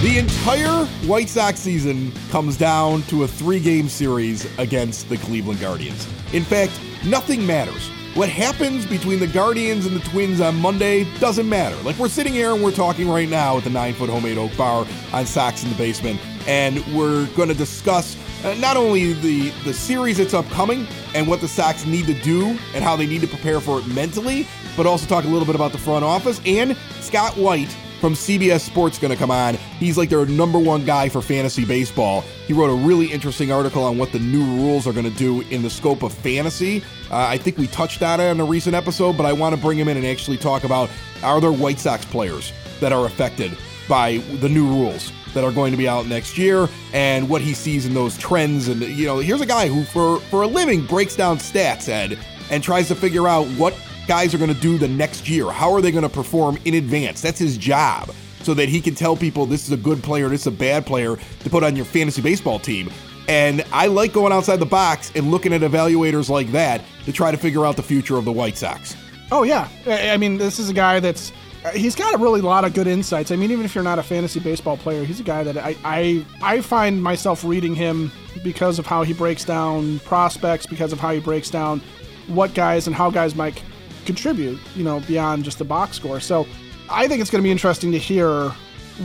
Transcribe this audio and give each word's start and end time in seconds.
The 0.00 0.16
entire 0.16 0.84
White 1.08 1.28
Sox 1.28 1.58
season 1.58 2.12
comes 2.30 2.56
down 2.56 3.02
to 3.08 3.24
a 3.24 3.28
three 3.28 3.58
game 3.58 3.88
series 3.88 4.46
against 4.56 5.08
the 5.08 5.16
Cleveland 5.16 5.58
Guardians. 5.58 6.06
In 6.32 6.44
fact, 6.44 6.70
nothing 7.04 7.44
matters. 7.44 7.90
What 8.14 8.28
happens 8.28 8.86
between 8.86 9.18
the 9.18 9.26
Guardians 9.26 9.86
and 9.86 9.96
the 9.96 10.08
Twins 10.08 10.40
on 10.40 10.54
Monday 10.54 11.02
doesn't 11.18 11.48
matter. 11.48 11.74
Like 11.82 11.98
we're 11.98 12.08
sitting 12.08 12.32
here 12.32 12.52
and 12.54 12.62
we're 12.62 12.70
talking 12.70 13.08
right 13.08 13.28
now 13.28 13.58
at 13.58 13.64
the 13.64 13.70
nine 13.70 13.92
foot 13.92 14.08
homemade 14.08 14.38
oak 14.38 14.56
bar 14.56 14.86
on 15.12 15.26
Sox 15.26 15.64
in 15.64 15.68
the 15.68 15.74
basement, 15.74 16.20
and 16.46 16.78
we're 16.96 17.26
going 17.34 17.48
to 17.48 17.54
discuss 17.56 18.16
uh, 18.44 18.54
not 18.54 18.76
only 18.76 19.14
the, 19.14 19.50
the 19.64 19.74
series 19.74 20.18
that's 20.18 20.32
upcoming 20.32 20.86
and 21.16 21.26
what 21.26 21.40
the 21.40 21.48
Sox 21.48 21.84
need 21.86 22.06
to 22.06 22.14
do 22.22 22.56
and 22.72 22.84
how 22.84 22.94
they 22.94 23.06
need 23.06 23.22
to 23.22 23.26
prepare 23.26 23.58
for 23.58 23.80
it 23.80 23.86
mentally, 23.88 24.46
but 24.76 24.86
also 24.86 25.08
talk 25.08 25.24
a 25.24 25.28
little 25.28 25.46
bit 25.46 25.56
about 25.56 25.72
the 25.72 25.78
front 25.78 26.04
office 26.04 26.40
and 26.46 26.76
Scott 27.00 27.36
White 27.36 27.76
from 28.00 28.14
CBS 28.14 28.60
Sports 28.60 28.98
going 28.98 29.10
to 29.10 29.16
come 29.16 29.30
on. 29.30 29.54
He's 29.78 29.98
like 29.98 30.08
their 30.08 30.26
number 30.26 30.58
one 30.58 30.84
guy 30.84 31.08
for 31.08 31.20
fantasy 31.20 31.64
baseball. 31.64 32.22
He 32.46 32.52
wrote 32.52 32.70
a 32.70 32.86
really 32.86 33.06
interesting 33.06 33.52
article 33.52 33.82
on 33.82 33.98
what 33.98 34.12
the 34.12 34.18
new 34.18 34.44
rules 34.44 34.86
are 34.86 34.92
going 34.92 35.10
to 35.10 35.18
do 35.18 35.42
in 35.50 35.62
the 35.62 35.70
scope 35.70 36.02
of 36.02 36.12
fantasy. 36.12 36.82
Uh, 37.10 37.26
I 37.28 37.38
think 37.38 37.58
we 37.58 37.66
touched 37.68 38.02
on 38.02 38.20
it 38.20 38.30
in 38.30 38.40
a 38.40 38.44
recent 38.44 38.74
episode, 38.74 39.16
but 39.16 39.26
I 39.26 39.32
want 39.32 39.54
to 39.54 39.60
bring 39.60 39.78
him 39.78 39.88
in 39.88 39.96
and 39.96 40.06
actually 40.06 40.36
talk 40.36 40.64
about 40.64 40.90
are 41.22 41.40
there 41.40 41.52
White 41.52 41.80
Sox 41.80 42.04
players 42.04 42.52
that 42.80 42.92
are 42.92 43.06
affected 43.06 43.56
by 43.88 44.18
the 44.40 44.48
new 44.48 44.66
rules 44.66 45.12
that 45.34 45.44
are 45.44 45.52
going 45.52 45.72
to 45.72 45.78
be 45.78 45.88
out 45.88 46.06
next 46.06 46.38
year 46.38 46.68
and 46.92 47.28
what 47.28 47.40
he 47.40 47.54
sees 47.54 47.86
in 47.86 47.94
those 47.94 48.16
trends 48.18 48.68
and 48.68 48.82
you 48.82 49.06
know 49.06 49.18
here's 49.18 49.40
a 49.40 49.46
guy 49.46 49.68
who 49.68 49.84
for 49.84 50.20
for 50.20 50.42
a 50.42 50.46
living 50.46 50.84
breaks 50.84 51.16
down 51.16 51.38
stats 51.38 51.88
ed 51.88 52.18
and 52.50 52.62
tries 52.62 52.88
to 52.88 52.94
figure 52.94 53.28
out 53.28 53.46
what 53.48 53.74
guys 54.08 54.34
are 54.34 54.38
going 54.38 54.52
to 54.52 54.60
do 54.60 54.78
the 54.78 54.88
next 54.88 55.28
year. 55.28 55.50
How 55.50 55.72
are 55.72 55.80
they 55.80 55.92
going 55.92 56.02
to 56.02 56.08
perform 56.08 56.58
in 56.64 56.74
advance? 56.74 57.20
That's 57.20 57.38
his 57.38 57.56
job. 57.56 58.10
So 58.42 58.54
that 58.54 58.68
he 58.68 58.80
can 58.80 58.94
tell 58.94 59.16
people 59.16 59.46
this 59.46 59.66
is 59.66 59.72
a 59.72 59.76
good 59.76 60.02
player, 60.02 60.28
this 60.28 60.42
is 60.42 60.46
a 60.46 60.52
bad 60.52 60.86
player 60.86 61.16
to 61.16 61.50
put 61.50 61.62
on 61.62 61.76
your 61.76 61.84
fantasy 61.84 62.22
baseball 62.22 62.58
team. 62.58 62.90
And 63.28 63.62
I 63.72 63.88
like 63.88 64.12
going 64.14 64.32
outside 64.32 64.56
the 64.56 64.66
box 64.66 65.12
and 65.14 65.30
looking 65.30 65.52
at 65.52 65.60
evaluators 65.60 66.30
like 66.30 66.50
that 66.52 66.82
to 67.04 67.12
try 67.12 67.30
to 67.30 67.36
figure 67.36 67.66
out 67.66 67.76
the 67.76 67.82
future 67.82 68.16
of 68.16 68.24
the 68.24 68.32
White 68.32 68.56
Sox. 68.56 68.96
Oh, 69.30 69.42
yeah. 69.42 69.68
I 69.86 70.16
mean, 70.16 70.38
this 70.38 70.58
is 70.58 70.70
a 70.70 70.72
guy 70.72 70.98
that's. 70.98 71.30
Uh, 71.64 71.70
he's 71.70 71.96
got 71.96 72.14
a 72.14 72.18
really 72.18 72.40
lot 72.40 72.64
of 72.64 72.72
good 72.72 72.86
insights. 72.86 73.32
I 73.32 73.36
mean, 73.36 73.50
even 73.50 73.64
if 73.64 73.74
you're 73.74 73.84
not 73.84 73.98
a 73.98 74.02
fantasy 74.02 74.40
baseball 74.40 74.76
player, 74.76 75.04
he's 75.04 75.20
a 75.20 75.24
guy 75.24 75.42
that 75.42 75.58
I, 75.58 75.76
I 75.84 76.24
I 76.40 76.60
find 76.60 77.02
myself 77.02 77.44
reading 77.44 77.74
him 77.74 78.12
because 78.44 78.78
of 78.78 78.86
how 78.86 79.02
he 79.02 79.12
breaks 79.12 79.44
down 79.44 79.98
prospects, 80.00 80.66
because 80.66 80.92
of 80.92 81.00
how 81.00 81.12
he 81.12 81.20
breaks 81.20 81.50
down 81.50 81.82
what 82.28 82.54
guys 82.54 82.86
and 82.86 82.94
how 82.94 83.10
guys 83.10 83.34
might 83.34 83.60
contribute, 84.08 84.58
you 84.74 84.82
know, 84.82 85.00
beyond 85.00 85.44
just 85.44 85.58
the 85.58 85.64
box 85.64 85.96
score. 85.96 86.18
So 86.18 86.46
I 86.88 87.06
think 87.06 87.20
it's 87.20 87.30
going 87.30 87.42
to 87.42 87.46
be 87.46 87.50
interesting 87.52 87.92
to 87.92 87.98
hear 87.98 88.48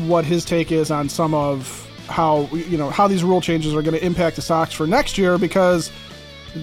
what 0.08 0.24
his 0.24 0.46
take 0.46 0.72
is 0.72 0.90
on 0.90 1.10
some 1.10 1.34
of 1.34 1.80
how 2.08 2.50
you 2.52 2.78
know 2.78 2.90
how 2.90 3.08
these 3.08 3.24
rule 3.24 3.42
changes 3.42 3.76
are 3.76 3.82
going 3.82 3.94
to 3.94 4.06
impact 4.06 4.38
the 4.38 4.42
Sox 4.42 4.74
for 4.74 4.88
next 4.88 5.18
year 5.18 5.38
because 5.38 5.92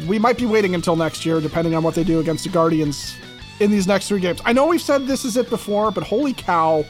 we 0.07 0.19
might 0.19 0.39
be 0.39 0.47
waiting 0.47 0.75
until 0.75 0.97
next 0.97 1.25
year 1.27 1.41
depending 1.41 1.75
on 1.75 1.83
what 1.83 1.95
they 1.95 2.05
do 2.05 2.19
against 2.19 2.45
the 2.45 2.51
Guardians 2.51 3.15
in 3.61 3.71
these 3.71 3.87
next 3.87 4.09
three 4.09 4.21
games. 4.21 4.41
I 4.45 4.53
know 4.55 4.67
we've 4.67 4.81
said 4.81 5.07
this 5.07 5.25
is 5.25 5.37
it 5.37 5.51
before, 5.51 5.91
but 5.91 6.03
holy 6.03 6.33
cow, 6.33 6.85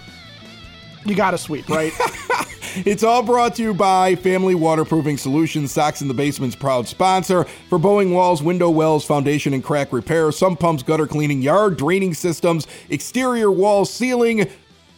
you 1.05 1.17
got 1.17 1.33
to 1.33 1.39
sweep, 1.39 1.69
right? 1.69 1.93
It's 2.77 3.03
all 3.03 3.23
brought 3.25 3.57
to 3.57 3.63
you 3.63 3.75
by 3.75 4.15
Family 4.15 4.55
Waterproofing 4.55 5.17
Solutions, 5.17 5.73
Sox 5.73 6.03
in 6.03 6.09
the 6.09 6.15
Basement's 6.15 6.55
proud 6.55 6.87
sponsor 6.87 7.45
for 7.69 7.79
bowing 7.79 8.13
walls, 8.13 8.45
window 8.45 8.71
wells, 8.71 9.05
foundation 9.05 9.53
and 9.55 9.65
crack 9.65 9.93
repair, 9.93 10.31
sump 10.31 10.61
pumps, 10.61 10.85
gutter 10.85 11.09
cleaning, 11.09 11.43
yard 11.43 11.77
draining 11.77 12.15
systems, 12.15 12.69
exterior 12.89 13.51
wall 13.51 13.85
sealing. 13.85 14.49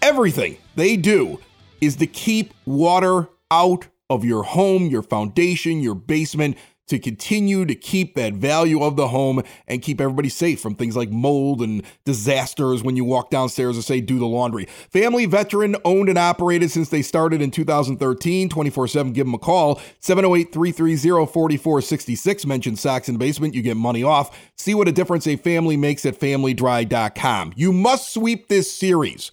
Everything 0.02 0.58
they 0.76 0.96
do 0.98 1.40
is 1.80 1.96
to 1.96 2.06
keep 2.06 2.52
water 2.66 3.30
out 3.50 3.86
of 4.10 4.22
your 4.22 4.42
home, 4.42 4.86
your 4.86 5.02
foundation, 5.02 5.80
your 5.80 5.94
basement 5.94 6.58
to 6.92 6.98
continue 6.98 7.64
to 7.64 7.74
keep 7.74 8.14
that 8.16 8.34
value 8.34 8.82
of 8.82 8.96
the 8.96 9.08
home 9.08 9.42
and 9.66 9.80
keep 9.80 9.98
everybody 9.98 10.28
safe 10.28 10.60
from 10.60 10.74
things 10.74 10.94
like 10.94 11.10
mold 11.10 11.62
and 11.62 11.82
disasters 12.04 12.82
when 12.82 12.96
you 12.96 13.04
walk 13.04 13.30
downstairs 13.30 13.76
and 13.76 13.84
say 13.84 13.98
do 13.98 14.18
the 14.18 14.26
laundry. 14.26 14.66
Family 14.90 15.24
veteran 15.24 15.74
owned 15.86 16.10
and 16.10 16.18
operated 16.18 16.70
since 16.70 16.90
they 16.90 17.00
started 17.00 17.40
in 17.40 17.50
2013, 17.50 18.50
24 18.50 18.88
7. 18.88 19.12
Give 19.14 19.24
them 19.24 19.32
a 19.32 19.38
call 19.38 19.80
708 20.00 20.52
330 20.52 21.32
4466. 21.32 22.44
Mention 22.44 22.76
Sox 22.76 23.08
in 23.08 23.14
the 23.14 23.18
Basement, 23.18 23.54
you 23.54 23.62
get 23.62 23.78
money 23.78 24.02
off. 24.02 24.38
See 24.58 24.74
what 24.74 24.86
a 24.86 24.92
difference 24.92 25.26
a 25.26 25.36
family 25.36 25.78
makes 25.78 26.04
at 26.04 26.20
familydry.com. 26.20 27.54
You 27.56 27.72
must 27.72 28.12
sweep 28.12 28.48
this 28.48 28.70
series. 28.70 29.30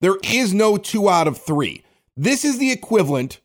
There 0.00 0.16
is 0.24 0.54
no 0.54 0.78
two 0.78 1.10
out 1.10 1.28
of 1.28 1.36
three. 1.36 1.84
This 2.16 2.42
is 2.42 2.58
the 2.58 2.72
equivalent 2.72 3.40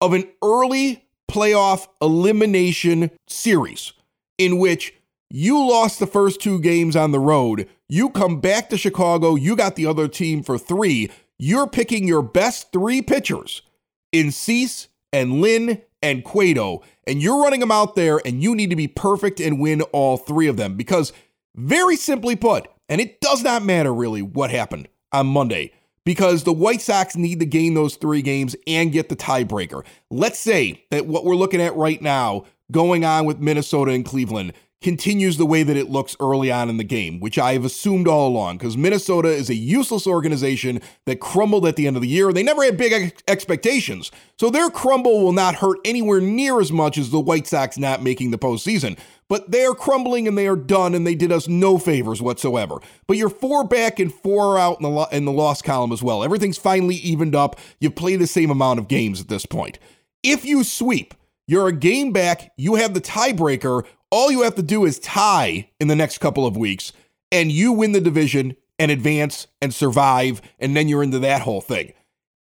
of 0.00 0.12
an 0.12 0.28
early 0.44 1.09
playoff 1.30 1.86
elimination 2.02 3.08
series 3.28 3.92
in 4.36 4.58
which 4.58 4.94
you 5.30 5.56
lost 5.56 6.00
the 6.00 6.06
first 6.06 6.40
two 6.40 6.58
games 6.58 6.96
on 6.96 7.12
the 7.12 7.20
road. 7.20 7.68
You 7.88 8.10
come 8.10 8.40
back 8.40 8.68
to 8.70 8.76
Chicago, 8.76 9.36
you 9.36 9.54
got 9.54 9.76
the 9.76 9.86
other 9.86 10.08
team 10.08 10.42
for 10.42 10.58
three. 10.58 11.08
You're 11.38 11.68
picking 11.68 12.08
your 12.08 12.22
best 12.22 12.72
three 12.72 13.00
pitchers 13.00 13.62
in 14.10 14.32
Cease 14.32 14.88
and 15.12 15.40
Lynn 15.40 15.82
and 16.02 16.24
Cueto, 16.24 16.82
and 17.06 17.22
you're 17.22 17.42
running 17.42 17.60
them 17.60 17.70
out 17.70 17.94
there, 17.94 18.20
and 18.24 18.42
you 18.42 18.56
need 18.56 18.70
to 18.70 18.76
be 18.76 18.88
perfect 18.88 19.38
and 19.38 19.60
win 19.60 19.82
all 19.92 20.16
three 20.16 20.48
of 20.48 20.56
them 20.56 20.74
because, 20.76 21.12
very 21.54 21.94
simply 21.94 22.34
put, 22.34 22.66
and 22.88 23.00
it 23.00 23.20
does 23.20 23.44
not 23.44 23.62
matter 23.62 23.94
really 23.94 24.22
what 24.22 24.50
happened 24.50 24.88
on 25.12 25.28
Monday 25.28 25.72
because 26.10 26.42
the 26.42 26.52
White 26.52 26.80
Sox 26.80 27.14
need 27.14 27.38
to 27.38 27.46
gain 27.46 27.74
those 27.74 27.94
three 27.94 28.20
games 28.20 28.56
and 28.66 28.90
get 28.90 29.08
the 29.08 29.14
tiebreaker. 29.14 29.84
Let's 30.10 30.40
say 30.40 30.84
that 30.90 31.06
what 31.06 31.24
we're 31.24 31.36
looking 31.36 31.60
at 31.60 31.76
right 31.76 32.02
now 32.02 32.46
going 32.72 33.04
on 33.04 33.26
with 33.26 33.38
Minnesota 33.38 33.92
and 33.92 34.04
Cleveland 34.04 34.54
continues 34.82 35.36
the 35.36 35.46
way 35.46 35.62
that 35.62 35.76
it 35.76 35.90
looks 35.90 36.16
early 36.20 36.50
on 36.50 36.70
in 36.70 36.78
the 36.78 36.84
game, 36.84 37.20
which 37.20 37.38
I 37.38 37.52
have 37.52 37.64
assumed 37.64 38.08
all 38.08 38.28
along, 38.28 38.58
because 38.58 38.76
Minnesota 38.76 39.28
is 39.28 39.50
a 39.50 39.54
useless 39.54 40.06
organization 40.06 40.80
that 41.04 41.20
crumbled 41.20 41.66
at 41.66 41.76
the 41.76 41.86
end 41.86 41.96
of 41.96 42.02
the 42.02 42.08
year. 42.08 42.32
They 42.32 42.42
never 42.42 42.64
had 42.64 42.78
big 42.78 42.92
ex- 42.92 43.22
expectations. 43.28 44.10
So 44.38 44.48
their 44.48 44.70
crumble 44.70 45.22
will 45.22 45.32
not 45.32 45.56
hurt 45.56 45.78
anywhere 45.84 46.20
near 46.20 46.60
as 46.60 46.72
much 46.72 46.96
as 46.96 47.10
the 47.10 47.20
White 47.20 47.46
Sox 47.46 47.76
not 47.76 48.02
making 48.02 48.30
the 48.30 48.38
postseason. 48.38 48.98
But 49.28 49.50
they 49.50 49.64
are 49.64 49.74
crumbling 49.74 50.26
and 50.26 50.36
they 50.36 50.48
are 50.48 50.56
done, 50.56 50.94
and 50.94 51.06
they 51.06 51.14
did 51.14 51.30
us 51.30 51.46
no 51.46 51.78
favors 51.78 52.22
whatsoever. 52.22 52.76
But 53.06 53.18
you're 53.18 53.28
four 53.28 53.64
back 53.64 54.00
and 54.00 54.12
four 54.12 54.58
out 54.58 54.78
in 54.78 54.82
the, 54.82 54.90
lo- 54.90 55.06
in 55.12 55.26
the 55.26 55.32
loss 55.32 55.60
column 55.60 55.92
as 55.92 56.02
well. 56.02 56.24
Everything's 56.24 56.58
finally 56.58 56.96
evened 56.96 57.34
up. 57.34 57.60
You 57.80 57.90
play 57.90 58.16
the 58.16 58.26
same 58.26 58.50
amount 58.50 58.80
of 58.80 58.88
games 58.88 59.20
at 59.20 59.28
this 59.28 59.44
point. 59.46 59.78
If 60.22 60.44
you 60.44 60.64
sweep, 60.64 61.14
you're 61.46 61.68
a 61.68 61.72
game 61.72 62.12
back, 62.12 62.52
you 62.56 62.76
have 62.76 62.94
the 62.94 63.00
tiebreaker. 63.00 63.84
All 64.10 64.32
you 64.32 64.42
have 64.42 64.56
to 64.56 64.62
do 64.62 64.84
is 64.84 64.98
tie 64.98 65.70
in 65.78 65.86
the 65.86 65.94
next 65.94 66.18
couple 66.18 66.44
of 66.44 66.56
weeks, 66.56 66.92
and 67.30 67.52
you 67.52 67.72
win 67.72 67.92
the 67.92 68.00
division 68.00 68.56
and 68.78 68.90
advance 68.90 69.46
and 69.62 69.72
survive, 69.72 70.42
and 70.58 70.76
then 70.76 70.88
you're 70.88 71.02
into 71.02 71.20
that 71.20 71.42
whole 71.42 71.60
thing. 71.60 71.92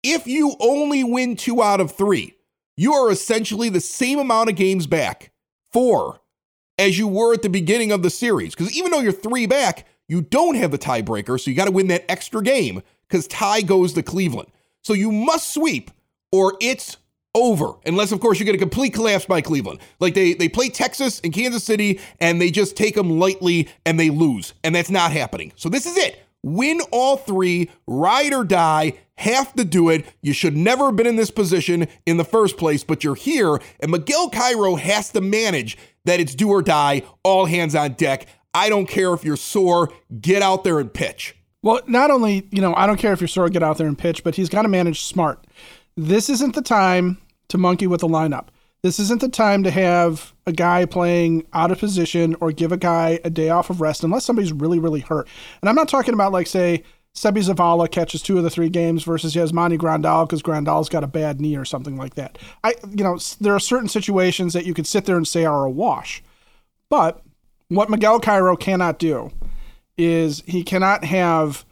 If 0.04 0.28
you 0.28 0.56
only 0.60 1.04
win 1.04 1.36
two 1.36 1.64
out 1.64 1.80
of 1.82 1.92
three, 1.92 2.36
you 2.78 2.94
are 2.94 3.10
essentially 3.10 3.70
the 3.70 3.80
same 3.80 4.20
amount 4.20 4.50
of 4.50 4.56
games 4.56 4.86
back, 4.86 5.32
four, 5.72 6.20
as 6.78 7.00
you 7.00 7.08
were 7.08 7.34
at 7.34 7.42
the 7.42 7.50
beginning 7.50 7.92
of 7.92 8.04
the 8.04 8.10
series. 8.12 8.54
Because 8.54 8.78
even 8.78 8.92
though 8.92 9.00
you're 9.00 9.12
three 9.12 9.48
back, 9.48 9.88
you 10.08 10.22
don't 10.22 10.56
have 10.56 10.70
the 10.70 10.78
tiebreaker, 10.78 11.40
so 11.40 11.50
you 11.50 11.58
got 11.58 11.66
to 11.66 11.72
win 11.72 11.88
that 11.88 12.06
extra 12.12 12.44
game 12.44 12.84
because 13.08 13.26
tie 13.28 13.62
goes 13.62 13.94
to 13.94 14.04
Cleveland. 14.04 14.50
So 14.84 14.94
you 14.94 15.12
must 15.12 15.52
sweep, 15.52 15.90
or 16.32 16.56
it's 16.62 16.98
over. 17.36 17.74
Unless, 17.86 18.12
of 18.12 18.20
course, 18.20 18.40
you 18.40 18.46
get 18.46 18.56
a 18.56 18.58
complete 18.58 18.94
collapse 18.94 19.26
by 19.26 19.42
Cleveland. 19.42 19.80
Like 20.00 20.16
they 20.16 20.34
they 20.34 20.50
play 20.50 20.70
Texas 20.70 21.22
and 21.24 21.32
Kansas 21.32 21.64
City, 21.64 22.00
and 22.20 22.42
they 22.42 22.50
just 22.50 22.76
take 22.76 22.96
them 22.96 23.20
lightly 23.20 23.68
and 23.86 24.00
they 24.00 24.10
lose, 24.10 24.56
and 24.64 24.74
that's 24.74 24.90
not 24.90 25.12
happening. 25.12 25.54
So 25.56 25.70
this 25.70 25.86
is 25.86 25.98
it. 25.98 26.20
Win 26.42 26.80
all 26.92 27.18
three, 27.18 27.70
ride 27.88 28.32
or 28.32 28.44
die, 28.44 28.94
have 29.18 29.54
to 29.56 29.66
do 29.66 29.90
it. 29.90 30.06
You 30.22 30.32
should 30.32 30.56
never 30.56 30.86
have 30.86 30.96
been 30.96 31.08
in 31.08 31.16
this 31.16 31.32
position 31.32 31.88
in 32.06 32.18
the 32.18 32.24
first 32.24 32.58
place, 32.58 32.84
but 32.84 33.04
you're 33.04 33.16
here, 33.16 33.60
and 33.80 33.92
Miguel 33.92 34.30
Cairo 34.30 34.76
has 34.76 35.12
to 35.12 35.22
manage 35.22 35.78
that 36.06 36.20
it's 36.20 36.36
do 36.36 36.50
or 36.50 36.62
die, 36.62 37.02
all 37.24 37.46
hands 37.46 37.76
on 37.76 37.94
deck. 37.94 38.28
I 38.54 38.70
don't 38.70 38.86
care 38.88 39.14
if 39.14 39.24
you're 39.26 39.38
sore, 39.38 39.92
get 40.22 40.42
out 40.42 40.64
there 40.64 40.80
and 40.80 40.94
pitch. 40.94 41.36
Well, 41.64 41.82
not 41.88 42.12
only, 42.12 42.48
you 42.52 42.62
know, 42.62 42.76
I 42.78 42.86
don't 42.86 42.98
care 42.98 43.12
if 43.12 43.20
you're 43.20 43.28
sore, 43.28 43.50
get 43.50 43.64
out 43.64 43.80
there 43.80 43.88
and 43.88 43.98
pitch, 43.98 44.24
but 44.24 44.36
he's 44.36 44.50
got 44.50 44.62
to 44.62 44.68
manage 44.68 45.04
smart. 45.04 45.46
This 45.98 46.30
isn't 46.30 46.54
the 46.54 46.62
time 46.62 47.18
to 47.50 47.58
monkey 47.58 47.88
with 47.88 48.02
the 48.02 48.08
lineup. 48.08 48.48
This 48.82 49.00
isn't 49.00 49.22
the 49.22 49.30
time 49.30 49.64
to 49.64 49.72
have 49.72 50.34
a 50.46 50.52
guy 50.52 50.86
playing 50.86 51.48
out 51.54 51.72
of 51.72 51.80
position 51.80 52.36
or 52.40 52.52
give 52.52 52.72
a 52.72 52.78
guy 52.78 53.20
a 53.24 53.30
day 53.30 53.50
off 53.50 53.72
of 53.72 53.82
rest 53.82 54.04
unless 54.04 54.26
somebody's 54.26 54.54
really, 54.54 54.78
really 54.78 55.00
hurt. 55.00 55.28
And 55.62 55.70
I'm 55.70 55.76
not 55.76 55.90
talking 55.90 56.14
about 56.14 56.32
like 56.32 56.46
say 56.46 56.84
Seby 57.16 57.38
Zavala 57.38 57.90
catches 57.90 58.22
two 58.22 58.38
of 58.38 58.44
the 58.44 58.50
three 58.50 58.70
games 58.70 59.04
versus 59.04 59.34
Yasmani 59.34 59.78
Grandal 59.78 60.28
because 60.28 60.44
Grandal's 60.44 60.90
got 60.90 61.04
a 61.04 61.08
bad 61.08 61.40
knee 61.40 61.56
or 61.56 61.66
something 61.66 61.96
like 61.96 62.16
that. 62.16 62.38
I, 62.64 62.76
you 62.92 63.04
know, 63.04 63.18
there 63.40 63.56
are 63.56 63.60
certain 63.60 63.88
situations 63.88 64.54
that 64.54 64.66
you 64.66 64.74
could 64.74 64.86
sit 64.86 65.06
there 65.06 65.18
and 65.18 65.28
say 65.28 65.46
are 65.46 65.66
a 65.66 65.72
wash. 65.72 66.22
But 66.90 67.24
what 67.70 67.90
Miguel 67.90 68.20
Cairo 68.20 68.56
cannot 68.56 69.00
do 69.00 69.32
is 69.98 70.44
he 70.46 70.62
cannot 70.64 71.06
have 71.06 71.66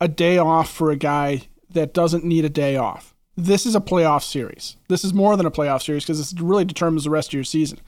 a 0.00 0.08
day 0.08 0.36
off 0.36 0.68
for 0.70 0.90
a 0.90 0.96
guy 0.96 1.42
that 1.70 1.94
doesn't 1.94 2.24
need 2.24 2.44
a 2.44 2.50
day 2.50 2.76
off 2.76 3.14
this 3.38 3.66
is 3.66 3.76
a 3.76 3.80
playoff 3.80 4.24
series. 4.24 4.76
This 4.88 5.04
is 5.04 5.14
more 5.14 5.36
than 5.36 5.46
a 5.46 5.50
playoff 5.50 5.82
series 5.82 6.02
because 6.02 6.18
this 6.18 6.40
really 6.42 6.64
determines 6.64 7.04
the 7.04 7.10
rest 7.10 7.28
of 7.28 7.34
your 7.34 7.44
season. 7.44 7.78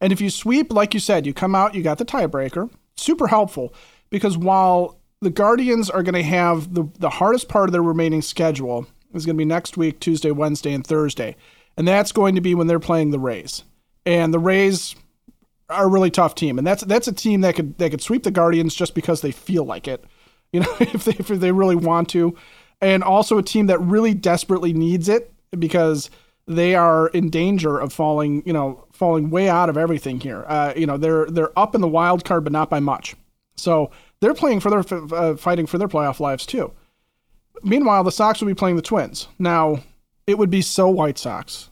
And 0.00 0.14
if 0.14 0.20
you 0.20 0.30
sweep, 0.30 0.72
like 0.72 0.94
you 0.94 1.00
said, 1.00 1.26
you 1.26 1.34
come 1.34 1.54
out, 1.54 1.74
you 1.74 1.82
got 1.82 1.98
the 1.98 2.06
tiebreaker. 2.06 2.70
Super 2.96 3.26
helpful 3.26 3.74
because 4.08 4.38
while 4.38 4.98
the 5.20 5.28
Guardians 5.28 5.90
are 5.90 6.02
going 6.02 6.14
to 6.14 6.22
have 6.22 6.72
the, 6.72 6.88
the 6.98 7.10
hardest 7.10 7.50
part 7.50 7.68
of 7.68 7.72
their 7.72 7.82
remaining 7.82 8.22
schedule 8.22 8.86
is 9.12 9.26
going 9.26 9.36
to 9.36 9.38
be 9.38 9.44
next 9.44 9.76
week, 9.76 10.00
Tuesday, 10.00 10.30
Wednesday, 10.30 10.72
and 10.72 10.86
Thursday. 10.86 11.36
And 11.76 11.86
that's 11.86 12.12
going 12.12 12.34
to 12.36 12.40
be 12.40 12.54
when 12.54 12.66
they're 12.66 12.80
playing 12.80 13.10
the 13.10 13.18
Rays. 13.18 13.62
And 14.06 14.32
the 14.32 14.38
Rays 14.38 14.96
are 15.68 15.84
a 15.84 15.88
really 15.88 16.10
tough 16.10 16.34
team. 16.34 16.56
And 16.56 16.66
that's 16.66 16.82
that's 16.84 17.08
a 17.08 17.12
team 17.12 17.42
that 17.42 17.56
could 17.56 17.76
that 17.76 17.90
could 17.90 18.02
sweep 18.02 18.22
the 18.22 18.30
Guardians 18.30 18.74
just 18.74 18.94
because 18.94 19.20
they 19.20 19.32
feel 19.32 19.64
like 19.64 19.86
it. 19.86 20.02
You 20.50 20.60
know, 20.60 20.76
if 20.80 21.04
they 21.04 21.12
if 21.12 21.28
they 21.28 21.52
really 21.52 21.76
want 21.76 22.08
to 22.10 22.34
and 22.80 23.02
also 23.02 23.38
a 23.38 23.42
team 23.42 23.66
that 23.66 23.80
really 23.80 24.14
desperately 24.14 24.72
needs 24.72 25.08
it 25.08 25.32
because 25.58 26.10
they 26.46 26.74
are 26.74 27.08
in 27.08 27.30
danger 27.30 27.78
of 27.78 27.92
falling, 27.92 28.42
you 28.44 28.52
know, 28.52 28.84
falling 28.92 29.30
way 29.30 29.48
out 29.48 29.68
of 29.68 29.76
everything 29.76 30.20
here. 30.20 30.44
Uh, 30.46 30.72
you 30.76 30.86
know, 30.86 30.96
they're 30.96 31.26
they're 31.26 31.58
up 31.58 31.74
in 31.74 31.80
the 31.80 31.88
wild 31.88 32.24
card, 32.24 32.44
but 32.44 32.52
not 32.52 32.70
by 32.70 32.80
much. 32.80 33.14
So 33.56 33.90
they're 34.20 34.34
playing 34.34 34.60
for 34.60 34.70
their 34.70 34.84
uh, 35.14 35.36
fighting 35.36 35.66
for 35.66 35.78
their 35.78 35.88
playoff 35.88 36.20
lives 36.20 36.44
too. 36.46 36.72
Meanwhile, 37.62 38.04
the 38.04 38.12
Sox 38.12 38.40
will 38.40 38.48
be 38.48 38.54
playing 38.54 38.76
the 38.76 38.82
Twins. 38.82 39.28
Now, 39.38 39.80
it 40.26 40.38
would 40.38 40.50
be 40.50 40.60
so 40.60 40.88
White 40.88 41.18
Sox 41.18 41.70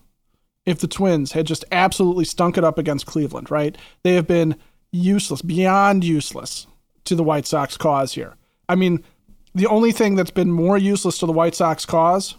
if 0.64 0.78
the 0.78 0.86
Twins 0.86 1.32
had 1.32 1.46
just 1.46 1.64
absolutely 1.72 2.24
stunk 2.24 2.56
it 2.56 2.64
up 2.64 2.78
against 2.78 3.06
Cleveland. 3.06 3.50
Right? 3.50 3.76
They 4.02 4.14
have 4.14 4.26
been 4.26 4.56
useless, 4.90 5.42
beyond 5.42 6.04
useless 6.04 6.66
to 7.04 7.14
the 7.14 7.24
White 7.24 7.46
Sox 7.46 7.76
cause 7.76 8.14
here. 8.14 8.36
I 8.68 8.74
mean, 8.74 9.04
the 9.54 9.66
only 9.66 9.92
thing 9.92 10.14
that's 10.14 10.30
been 10.30 10.50
more 10.50 10.78
useless 10.78 11.18
to 11.18 11.26
the 11.26 11.32
White 11.32 11.54
Sox 11.54 11.84
cause, 11.84 12.36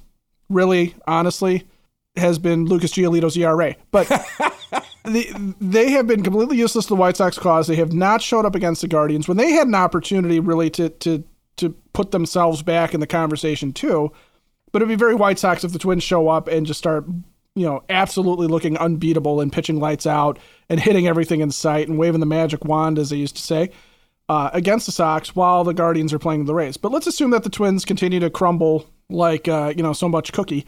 really, 0.50 0.96
honestly, 1.08 1.68
has 2.16 2.40
been 2.40 2.66
Lucas 2.66 2.92
Giolito's 2.92 3.38
ERA. 3.38 3.76
But 3.92 4.08
the, 5.06 5.54
they 5.60 5.92
have 5.92 6.08
been 6.08 6.24
completely 6.24 6.58
useless 6.58 6.86
to 6.86 6.90
the 6.90 7.00
White 7.00 7.18
Sox 7.18 7.38
cause. 7.38 7.68
They 7.68 7.76
have 7.76 7.94
not 7.94 8.22
showed 8.22 8.46
up 8.46 8.56
against 8.56 8.82
the 8.82 8.88
Guardians 8.88 9.28
when 9.28 9.38
they 9.38 9.52
had 9.52 9.68
an 9.68 9.76
opportunity 9.76 10.40
really 10.40 10.70
to 10.72 10.90
to 10.90 11.24
to 11.56 11.70
put 11.94 12.10
themselves 12.10 12.64
back 12.64 12.96
in 12.96 13.00
the 13.00 13.08
conversation 13.08 13.74
too. 13.74 14.12
But 14.72 14.82
it'd 14.82 14.90
be 14.90 14.96
very 14.96 15.14
White 15.14 15.38
Sox 15.38 15.64
if 15.64 15.72
the 15.72 15.80
Twins 15.80 16.04
show 16.04 16.30
up 16.30 16.48
and 16.48 16.66
just 16.66 16.80
start, 16.80 17.06
you 17.54 17.66
know, 17.68 17.84
absolutely 17.90 18.48
looking 18.48 18.76
unbeatable 18.78 19.40
and 19.40 19.54
pitching 19.54 19.80
lights 19.80 20.08
out 20.08 20.40
and 20.68 20.80
hitting 20.80 21.08
everything 21.08 21.42
in 21.42 21.52
sight 21.52 21.88
and 21.88 22.00
waving 22.00 22.22
the 22.22 22.26
magic 22.26 22.66
wand, 22.66 22.98
as 22.98 23.12
they 23.12 23.18
used 23.18 23.36
to 23.36 23.44
say 23.44 23.70
uh, 24.30 24.50
against 24.54 24.86
the 24.86 24.92
Sox 24.92 25.36
while 25.36 25.64
the 25.64 25.74
Guardians 25.74 26.14
are 26.14 26.20
playing 26.20 26.46
the 26.46 26.54
Rays. 26.54 26.78
But 26.78 26.92
let's 26.92 27.08
assume 27.08 27.32
that 27.32 27.44
the 27.44 27.50
Twins 27.50 27.86
continue 27.86 28.20
to 28.20 28.30
crumble 28.30 28.88
like 29.10 29.48
uh, 29.48 29.74
you 29.76 29.84
know 29.84 29.94
so 29.94 30.10
much 30.10 30.32
cookie. 30.32 30.66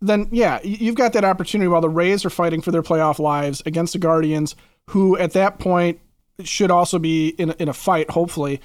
Then 0.00 0.28
yeah, 0.30 0.60
you've 0.62 0.94
got 0.94 1.12
that 1.14 1.24
opportunity 1.24 1.68
while 1.68 1.80
the 1.80 1.88
Rays 1.88 2.24
are 2.24 2.30
fighting 2.30 2.60
for 2.60 2.70
their 2.70 2.82
playoff 2.82 3.18
lives 3.18 3.62
against 3.66 3.92
the 3.92 3.98
Guardians, 3.98 4.54
who 4.90 5.16
at 5.18 5.32
that 5.32 5.58
point 5.58 6.00
should 6.44 6.70
also 6.70 6.98
be 6.98 7.28
in 7.28 7.50
a, 7.50 7.56
in 7.58 7.68
a 7.68 7.72
fight. 7.72 8.10
Hopefully, 8.10 8.60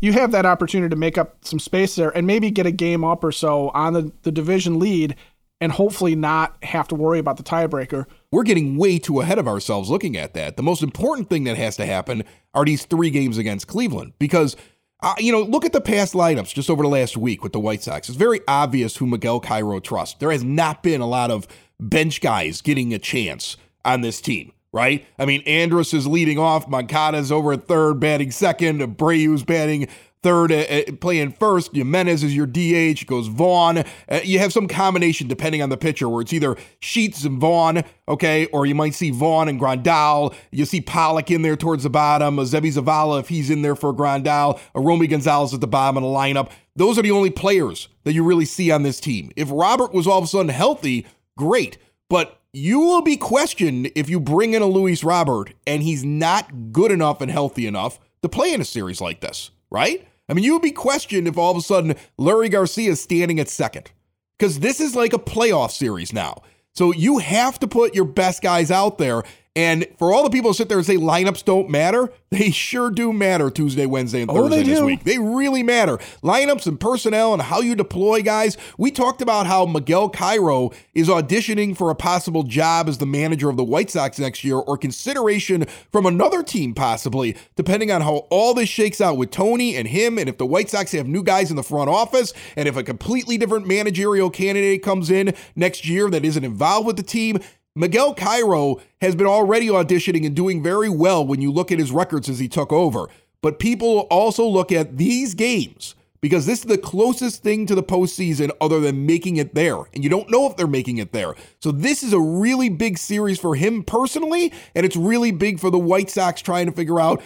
you 0.00 0.12
have 0.12 0.32
that 0.32 0.46
opportunity 0.46 0.90
to 0.90 0.96
make 0.96 1.18
up 1.18 1.36
some 1.44 1.58
space 1.58 1.94
there 1.94 2.10
and 2.16 2.26
maybe 2.26 2.50
get 2.50 2.66
a 2.66 2.72
game 2.72 3.04
up 3.04 3.22
or 3.22 3.32
so 3.32 3.70
on 3.70 3.92
the, 3.92 4.12
the 4.22 4.32
division 4.32 4.78
lead 4.78 5.16
and 5.60 5.72
hopefully 5.72 6.14
not 6.14 6.56
have 6.62 6.88
to 6.88 6.94
worry 6.94 7.18
about 7.18 7.36
the 7.36 7.42
tiebreaker. 7.42 8.06
We're 8.34 8.42
getting 8.42 8.76
way 8.76 8.98
too 8.98 9.20
ahead 9.20 9.38
of 9.38 9.46
ourselves 9.46 9.88
looking 9.88 10.16
at 10.16 10.34
that. 10.34 10.56
The 10.56 10.62
most 10.64 10.82
important 10.82 11.30
thing 11.30 11.44
that 11.44 11.56
has 11.56 11.76
to 11.76 11.86
happen 11.86 12.24
are 12.52 12.64
these 12.64 12.84
three 12.84 13.10
games 13.10 13.38
against 13.38 13.68
Cleveland 13.68 14.14
because. 14.18 14.56
Uh, 15.00 15.12
you 15.18 15.30
know, 15.30 15.42
look 15.42 15.66
at 15.66 15.72
the 15.74 15.82
past 15.82 16.14
lineups 16.14 16.54
just 16.54 16.70
over 16.70 16.82
the 16.82 16.88
last 16.88 17.14
week 17.14 17.42
with 17.42 17.52
the 17.52 17.60
White 17.60 17.82
Sox. 17.82 18.08
It's 18.08 18.16
very 18.16 18.40
obvious 18.48 18.96
who 18.96 19.06
Miguel 19.06 19.38
Cairo 19.38 19.78
trusts. 19.78 20.18
There 20.18 20.30
has 20.30 20.42
not 20.42 20.82
been 20.82 21.02
a 21.02 21.06
lot 21.06 21.30
of 21.30 21.46
bench 21.78 22.22
guys 22.22 22.62
getting 22.62 22.94
a 22.94 22.98
chance 22.98 23.58
on 23.84 24.00
this 24.00 24.22
team, 24.22 24.52
right? 24.72 25.04
I 25.18 25.26
mean, 25.26 25.42
Andrus 25.42 25.92
is 25.92 26.06
leading 26.06 26.38
off, 26.38 26.68
Moncada's 26.68 27.30
over 27.30 27.52
at 27.52 27.68
third, 27.68 28.00
batting 28.00 28.30
second, 28.30 28.80
Abreu's 28.80 29.44
batting 29.44 29.88
third, 30.24 30.50
uh, 30.50 30.56
uh, 30.56 30.82
playing 31.00 31.30
first. 31.32 31.76
Jimenez 31.76 32.24
is 32.24 32.34
your 32.34 32.46
DH. 32.46 33.06
Goes 33.06 33.28
Vaughn. 33.28 33.78
Uh, 34.08 34.20
you 34.24 34.40
have 34.40 34.52
some 34.52 34.66
combination 34.66 35.28
depending 35.28 35.62
on 35.62 35.68
the 35.68 35.76
pitcher, 35.76 36.08
where 36.08 36.22
it's 36.22 36.32
either 36.32 36.56
Sheets 36.80 37.24
and 37.24 37.38
Vaughn, 37.38 37.84
okay, 38.08 38.46
or 38.46 38.66
you 38.66 38.74
might 38.74 38.94
see 38.94 39.10
Vaughn 39.10 39.48
and 39.48 39.60
Grandal. 39.60 40.34
You 40.50 40.64
see 40.64 40.80
Pollock 40.80 41.30
in 41.30 41.42
there 41.42 41.56
towards 41.56 41.84
the 41.84 41.90
bottom. 41.90 42.38
Seby 42.38 42.72
Zavala 42.72 43.20
if 43.20 43.28
he's 43.28 43.50
in 43.50 43.62
there 43.62 43.76
for 43.76 43.92
Grandal. 43.94 44.58
Romy 44.74 45.06
Gonzalez 45.06 45.54
at 45.54 45.60
the 45.60 45.68
bottom 45.68 45.98
of 45.98 46.02
the 46.02 46.08
lineup. 46.08 46.50
Those 46.74 46.98
are 46.98 47.02
the 47.02 47.12
only 47.12 47.30
players 47.30 47.88
that 48.02 48.14
you 48.14 48.24
really 48.24 48.46
see 48.46 48.72
on 48.72 48.82
this 48.82 48.98
team. 48.98 49.30
If 49.36 49.48
Robert 49.52 49.92
was 49.92 50.08
all 50.08 50.18
of 50.18 50.24
a 50.24 50.26
sudden 50.26 50.48
healthy, 50.48 51.06
great, 51.36 51.78
but 52.08 52.40
you 52.52 52.80
will 52.80 53.02
be 53.02 53.16
questioned 53.16 53.90
if 53.94 54.08
you 54.08 54.18
bring 54.18 54.54
in 54.54 54.62
a 54.62 54.66
Luis 54.66 55.04
Robert 55.04 55.52
and 55.66 55.82
he's 55.82 56.04
not 56.04 56.72
good 56.72 56.90
enough 56.90 57.20
and 57.20 57.30
healthy 57.30 57.66
enough 57.66 58.00
to 58.22 58.28
play 58.28 58.54
in 58.54 58.60
a 58.60 58.64
series 58.64 59.00
like 59.00 59.20
this, 59.20 59.50
right? 59.70 60.06
I 60.28 60.34
mean, 60.34 60.44
you 60.44 60.54
would 60.54 60.62
be 60.62 60.70
questioned 60.70 61.28
if 61.28 61.36
all 61.36 61.50
of 61.50 61.56
a 61.56 61.60
sudden 61.60 61.96
Leury 62.18 62.50
Garcia 62.50 62.92
is 62.92 63.02
standing 63.02 63.38
at 63.40 63.48
second 63.48 63.90
because 64.38 64.60
this 64.60 64.80
is 64.80 64.96
like 64.96 65.12
a 65.12 65.18
playoff 65.18 65.70
series 65.70 66.12
now. 66.12 66.42
So 66.74 66.92
you 66.92 67.18
have 67.18 67.58
to 67.60 67.68
put 67.68 67.94
your 67.94 68.04
best 68.04 68.42
guys 68.42 68.70
out 68.70 68.98
there 68.98 69.22
and 69.56 69.86
for 69.98 70.12
all 70.12 70.24
the 70.24 70.30
people 70.30 70.50
who 70.50 70.54
sit 70.54 70.68
there 70.68 70.78
and 70.78 70.86
say 70.86 70.96
lineups 70.96 71.44
don't 71.44 71.70
matter, 71.70 72.12
they 72.30 72.50
sure 72.50 72.90
do 72.90 73.12
matter 73.12 73.50
Tuesday, 73.50 73.86
Wednesday, 73.86 74.22
and 74.22 74.30
oh, 74.30 74.34
Thursday 74.34 74.60
oh, 74.60 74.64
this 74.64 74.78
do. 74.80 74.86
week. 74.86 75.04
They 75.04 75.18
really 75.18 75.62
matter. 75.62 75.98
Lineups 76.22 76.66
and 76.66 76.80
personnel 76.80 77.32
and 77.32 77.40
how 77.40 77.60
you 77.60 77.76
deploy 77.76 78.22
guys. 78.22 78.56
We 78.76 78.90
talked 78.90 79.22
about 79.22 79.46
how 79.46 79.66
Miguel 79.66 80.08
Cairo 80.08 80.72
is 80.92 81.08
auditioning 81.08 81.76
for 81.76 81.90
a 81.90 81.94
possible 81.94 82.42
job 82.42 82.88
as 82.88 82.98
the 82.98 83.06
manager 83.06 83.48
of 83.48 83.56
the 83.56 83.64
White 83.64 83.90
Sox 83.90 84.18
next 84.18 84.42
year 84.42 84.56
or 84.56 84.76
consideration 84.76 85.66
from 85.92 86.06
another 86.06 86.42
team, 86.42 86.74
possibly, 86.74 87.36
depending 87.54 87.92
on 87.92 88.00
how 88.00 88.26
all 88.30 88.54
this 88.54 88.68
shakes 88.68 89.00
out 89.00 89.16
with 89.16 89.30
Tony 89.30 89.76
and 89.76 89.86
him, 89.86 90.18
and 90.18 90.28
if 90.28 90.38
the 90.38 90.46
White 90.46 90.70
Sox 90.70 90.90
have 90.92 91.06
new 91.06 91.22
guys 91.22 91.50
in 91.50 91.56
the 91.56 91.62
front 91.62 91.88
office, 91.88 92.32
and 92.56 92.66
if 92.66 92.76
a 92.76 92.82
completely 92.82 93.38
different 93.38 93.68
managerial 93.68 94.30
candidate 94.30 94.82
comes 94.82 95.10
in 95.10 95.32
next 95.54 95.86
year 95.86 96.10
that 96.10 96.24
isn't 96.24 96.44
involved 96.44 96.86
with 96.86 96.96
the 96.96 97.02
team. 97.04 97.38
Miguel 97.76 98.14
Cairo 98.14 98.80
has 99.00 99.16
been 99.16 99.26
already 99.26 99.66
auditioning 99.66 100.24
and 100.24 100.36
doing 100.36 100.62
very 100.62 100.88
well 100.88 101.26
when 101.26 101.40
you 101.40 101.50
look 101.50 101.72
at 101.72 101.80
his 101.80 101.90
records 101.90 102.28
as 102.28 102.38
he 102.38 102.46
took 102.46 102.72
over. 102.72 103.08
But 103.42 103.58
people 103.58 104.00
also 104.10 104.46
look 104.46 104.70
at 104.70 104.96
these 104.96 105.34
games 105.34 105.96
because 106.20 106.46
this 106.46 106.60
is 106.60 106.66
the 106.66 106.78
closest 106.78 107.42
thing 107.42 107.66
to 107.66 107.74
the 107.74 107.82
postseason 107.82 108.52
other 108.60 108.78
than 108.78 109.06
making 109.06 109.38
it 109.38 109.56
there. 109.56 109.78
And 109.92 110.04
you 110.04 110.08
don't 110.08 110.30
know 110.30 110.48
if 110.48 110.56
they're 110.56 110.68
making 110.68 110.98
it 110.98 111.10
there. 111.10 111.34
So 111.58 111.72
this 111.72 112.04
is 112.04 112.12
a 112.12 112.20
really 112.20 112.68
big 112.68 112.96
series 112.96 113.40
for 113.40 113.56
him 113.56 113.82
personally. 113.82 114.52
And 114.76 114.86
it's 114.86 114.96
really 114.96 115.32
big 115.32 115.58
for 115.58 115.70
the 115.70 115.78
White 115.78 116.10
Sox 116.10 116.40
trying 116.40 116.66
to 116.66 116.72
figure 116.72 117.00
out 117.00 117.22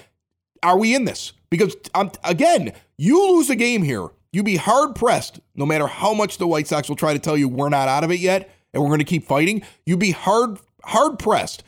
are 0.63 0.79
we 0.79 0.95
in 0.95 1.05
this? 1.05 1.35
Because 1.51 1.77
um, 1.95 2.11
again, 2.25 2.73
you 2.97 3.35
lose 3.35 3.51
a 3.51 3.55
game 3.55 3.83
here, 3.83 4.09
you'd 4.33 4.47
be 4.47 4.57
hard 4.57 4.95
pressed, 4.95 5.41
no 5.55 5.67
matter 5.67 5.87
how 5.87 6.15
much 6.15 6.39
the 6.39 6.49
White 6.49 6.67
Sox 6.67 6.89
will 6.89 6.97
try 6.97 7.13
to 7.13 7.19
tell 7.19 7.37
you 7.37 7.51
we're 7.51 7.69
not 7.69 7.87
out 7.87 8.03
of 8.03 8.11
it 8.11 8.19
yet 8.19 8.51
and 8.73 8.83
we're 8.83 8.89
going 8.89 8.99
to 8.99 9.05
keep 9.05 9.27
fighting, 9.27 9.63
you'd 9.87 9.99
be 9.99 10.13
hard 10.13 10.59
hard 10.85 11.19
pressed 11.19 11.65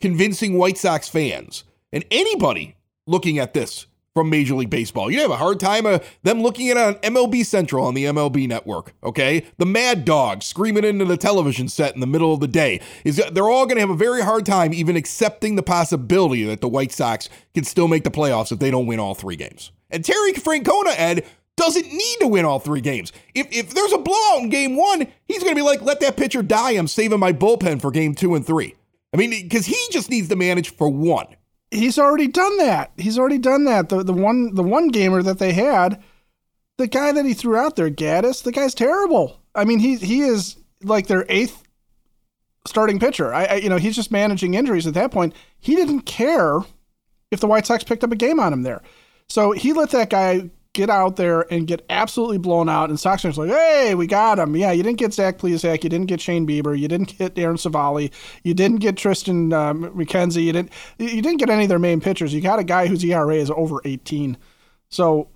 convincing 0.00 0.58
White 0.58 0.78
Sox 0.78 1.08
fans 1.08 1.64
and 1.92 2.04
anybody 2.10 2.76
looking 3.06 3.38
at 3.38 3.54
this 3.54 3.86
from 4.14 4.28
Major 4.28 4.54
League 4.54 4.70
Baseball. 4.70 5.10
You 5.10 5.20
have 5.20 5.30
a 5.30 5.36
hard 5.36 5.58
time 5.58 5.86
uh, 5.86 5.98
them 6.22 6.42
looking 6.42 6.68
at 6.68 6.76
on 6.76 6.94
MLB 6.96 7.44
Central 7.46 7.86
on 7.86 7.94
the 7.94 8.04
MLB 8.04 8.46
network, 8.46 8.94
okay? 9.02 9.46
The 9.58 9.66
Mad 9.66 10.04
Dog 10.04 10.42
screaming 10.42 10.84
into 10.84 11.04
the 11.04 11.16
television 11.16 11.68
set 11.68 11.94
in 11.94 12.00
the 12.00 12.06
middle 12.06 12.34
of 12.34 12.40
the 12.40 12.48
day. 12.48 12.80
Is 13.04 13.22
they're 13.32 13.48
all 13.48 13.64
going 13.64 13.76
to 13.76 13.80
have 13.80 13.90
a 13.90 13.94
very 13.94 14.22
hard 14.22 14.44
time 14.44 14.74
even 14.74 14.96
accepting 14.96 15.56
the 15.56 15.62
possibility 15.62 16.44
that 16.44 16.60
the 16.60 16.68
White 16.68 16.92
Sox 16.92 17.28
can 17.54 17.64
still 17.64 17.88
make 17.88 18.04
the 18.04 18.10
playoffs 18.10 18.52
if 18.52 18.58
they 18.58 18.70
don't 18.70 18.86
win 18.86 19.00
all 19.00 19.14
three 19.14 19.36
games. 19.36 19.72
And 19.90 20.04
Terry 20.04 20.32
Francona, 20.32 20.94
Ed, 20.96 21.24
doesn't 21.56 21.86
need 21.86 22.16
to 22.20 22.28
win 22.28 22.44
all 22.44 22.58
three 22.58 22.80
games. 22.80 23.12
If, 23.34 23.46
if 23.50 23.74
there's 23.74 23.92
a 23.92 23.98
blowout 23.98 24.42
in 24.42 24.48
game 24.48 24.76
one, 24.76 25.06
he's 25.26 25.42
going 25.42 25.54
to 25.54 25.58
be 25.60 25.66
like, 25.66 25.82
let 25.82 26.00
that 26.00 26.16
pitcher 26.16 26.42
die. 26.42 26.72
I'm 26.72 26.88
saving 26.88 27.20
my 27.20 27.32
bullpen 27.32 27.80
for 27.80 27.90
game 27.90 28.14
two 28.14 28.34
and 28.34 28.46
three. 28.46 28.74
I 29.12 29.16
mean, 29.16 29.30
because 29.30 29.66
he 29.66 29.78
just 29.90 30.10
needs 30.10 30.28
to 30.28 30.36
manage 30.36 30.74
for 30.74 30.88
one. 30.88 31.26
He's 31.70 31.98
already 31.98 32.28
done 32.28 32.58
that. 32.58 32.92
He's 32.96 33.18
already 33.18 33.38
done 33.38 33.64
that. 33.64 33.88
The 33.88 34.02
the 34.02 34.12
one 34.12 34.54
the 34.54 34.62
one 34.62 34.88
gamer 34.88 35.22
that 35.22 35.38
they 35.38 35.52
had, 35.52 36.02
the 36.76 36.86
guy 36.86 37.12
that 37.12 37.24
he 37.24 37.34
threw 37.34 37.56
out 37.56 37.76
there, 37.76 37.90
Gaddis, 37.90 38.42
the 38.42 38.52
guy's 38.52 38.74
terrible. 38.74 39.40
I 39.54 39.64
mean, 39.64 39.78
he 39.78 39.96
he 39.96 40.20
is 40.20 40.56
like 40.82 41.06
their 41.06 41.24
eighth 41.28 41.62
starting 42.66 42.98
pitcher. 42.98 43.32
I, 43.32 43.44
I, 43.44 43.54
you 43.56 43.68
know, 43.68 43.76
he's 43.76 43.96
just 43.96 44.10
managing 44.10 44.54
injuries 44.54 44.86
at 44.86 44.94
that 44.94 45.10
point. 45.12 45.34
He 45.58 45.74
didn't 45.74 46.02
care 46.02 46.58
if 47.30 47.40
the 47.40 47.46
White 47.46 47.66
Sox 47.66 47.84
picked 47.84 48.04
up 48.04 48.12
a 48.12 48.16
game 48.16 48.38
on 48.38 48.52
him 48.52 48.62
there. 48.62 48.82
So 49.28 49.52
he 49.52 49.72
let 49.72 49.90
that 49.90 50.10
guy 50.10 50.50
get 50.74 50.88
out 50.88 51.16
there 51.16 51.42
and 51.52 51.66
get 51.66 51.84
absolutely 51.90 52.38
blown 52.38 52.68
out. 52.68 52.88
And 52.88 52.98
Sox 52.98 53.22
fans 53.22 53.36
like, 53.36 53.50
hey, 53.50 53.94
we 53.94 54.06
got 54.06 54.38
him. 54.38 54.56
Yeah, 54.56 54.72
you 54.72 54.82
didn't 54.82 54.98
get 54.98 55.12
Zach 55.12 55.38
Plesac. 55.38 55.84
You 55.84 55.90
didn't 55.90 56.06
get 56.06 56.20
Shane 56.20 56.46
Bieber. 56.46 56.78
You 56.78 56.88
didn't 56.88 57.18
get 57.18 57.38
Aaron 57.38 57.56
Civale. 57.56 58.10
You 58.42 58.54
didn't 58.54 58.78
get 58.78 58.94
Triston 58.94 59.52
um, 59.52 59.90
McKenzie. 59.94 60.44
You 60.44 60.52
didn't, 60.52 60.72
you 60.98 61.20
didn't 61.20 61.38
get 61.38 61.50
any 61.50 61.64
of 61.64 61.68
their 61.68 61.78
main 61.78 62.00
pitchers. 62.00 62.32
You 62.32 62.40
got 62.40 62.58
a 62.58 62.64
guy 62.64 62.86
whose 62.86 63.04
ERA 63.04 63.34
is 63.34 63.50
over 63.50 63.80
18. 63.84 64.38
So, 64.88 65.28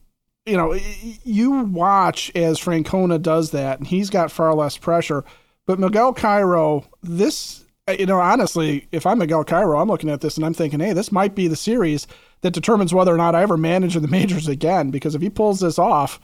you 0.46 0.56
know, 0.56 0.78
you 1.24 1.50
watch 1.64 2.30
as 2.34 2.58
Francona 2.58 3.20
does 3.20 3.50
that, 3.50 3.78
and 3.78 3.86
he's 3.86 4.10
got 4.10 4.30
far 4.30 4.54
less 4.54 4.78
pressure. 4.78 5.24
But 5.66 5.80
Miguel 5.80 6.14
Cairo, 6.14 6.86
this, 7.02 7.64
you 7.98 8.06
know, 8.06 8.20
honestly, 8.20 8.86
if 8.92 9.04
I'm 9.04 9.18
Miguel 9.18 9.44
Cairo, 9.44 9.80
I'm 9.80 9.88
looking 9.88 10.10
at 10.10 10.20
this 10.20 10.36
and 10.36 10.46
I'm 10.46 10.54
thinking, 10.54 10.80
hey, 10.80 10.92
this 10.92 11.10
might 11.10 11.34
be 11.34 11.48
the 11.48 11.56
series 11.56 12.06
that 12.46 12.54
determines 12.54 12.94
whether 12.94 13.12
or 13.12 13.16
not 13.16 13.34
I 13.34 13.42
ever 13.42 13.56
manage 13.56 13.96
in 13.96 14.02
the 14.02 14.08
majors 14.18 14.46
again. 14.46 14.90
Because 14.90 15.14
if 15.14 15.20
he 15.20 15.28
pulls 15.28 15.60
this 15.60 15.78
off, 15.78 16.20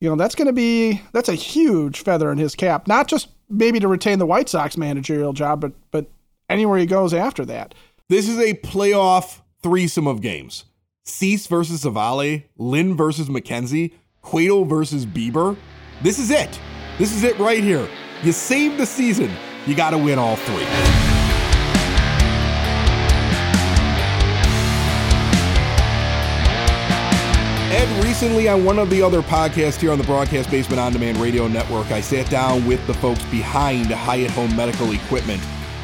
you 0.00 0.08
know, 0.08 0.16
that's 0.16 0.34
going 0.34 0.46
to 0.46 0.52
be 0.52 1.02
that's 1.12 1.28
a 1.28 1.34
huge 1.34 2.00
feather 2.00 2.30
in 2.30 2.38
his 2.38 2.54
cap. 2.54 2.86
Not 2.86 3.08
just 3.08 3.28
maybe 3.50 3.80
to 3.80 3.88
retain 3.88 4.18
the 4.18 4.26
White 4.26 4.48
Sox 4.48 4.76
managerial 4.76 5.32
job, 5.32 5.60
but 5.60 5.72
but 5.90 6.06
anywhere 6.48 6.78
he 6.78 6.86
goes 6.86 7.12
after 7.12 7.44
that. 7.46 7.74
This 8.08 8.28
is 8.28 8.38
a 8.38 8.54
playoff 8.54 9.40
threesome 9.62 10.06
of 10.06 10.20
games. 10.20 10.64
Cease 11.04 11.48
versus 11.48 11.84
Civale, 11.84 12.44
Lynn 12.56 12.96
versus 12.96 13.28
McKenzie, 13.28 13.92
Cueto 14.22 14.64
versus 14.64 15.04
Bieber. 15.04 15.56
This 16.02 16.18
is 16.18 16.30
it. 16.30 16.60
This 16.98 17.12
is 17.12 17.24
it 17.24 17.38
right 17.38 17.62
here. 17.62 17.88
You 18.22 18.32
save 18.32 18.78
the 18.78 18.86
season. 18.86 19.30
You 19.66 19.74
got 19.74 19.90
to 19.90 19.98
win 19.98 20.18
all 20.18 20.36
three. 20.36 21.11
Recently, 28.00 28.48
on 28.48 28.64
one 28.64 28.78
of 28.78 28.90
the 28.90 29.02
other 29.02 29.22
podcasts 29.22 29.80
here 29.80 29.90
on 29.90 29.98
the 29.98 30.04
Broadcast 30.04 30.50
Basement 30.50 30.78
On 30.78 30.92
Demand 30.92 31.18
Radio 31.18 31.48
Network, 31.48 31.90
I 31.90 32.00
sat 32.00 32.30
down 32.30 32.64
with 32.64 32.86
the 32.86 32.94
folks 32.94 33.22
behind 33.24 33.86
Hyatt 33.86 34.30
Home 34.32 34.54
Medical 34.54 34.92
Equipment 34.92 35.42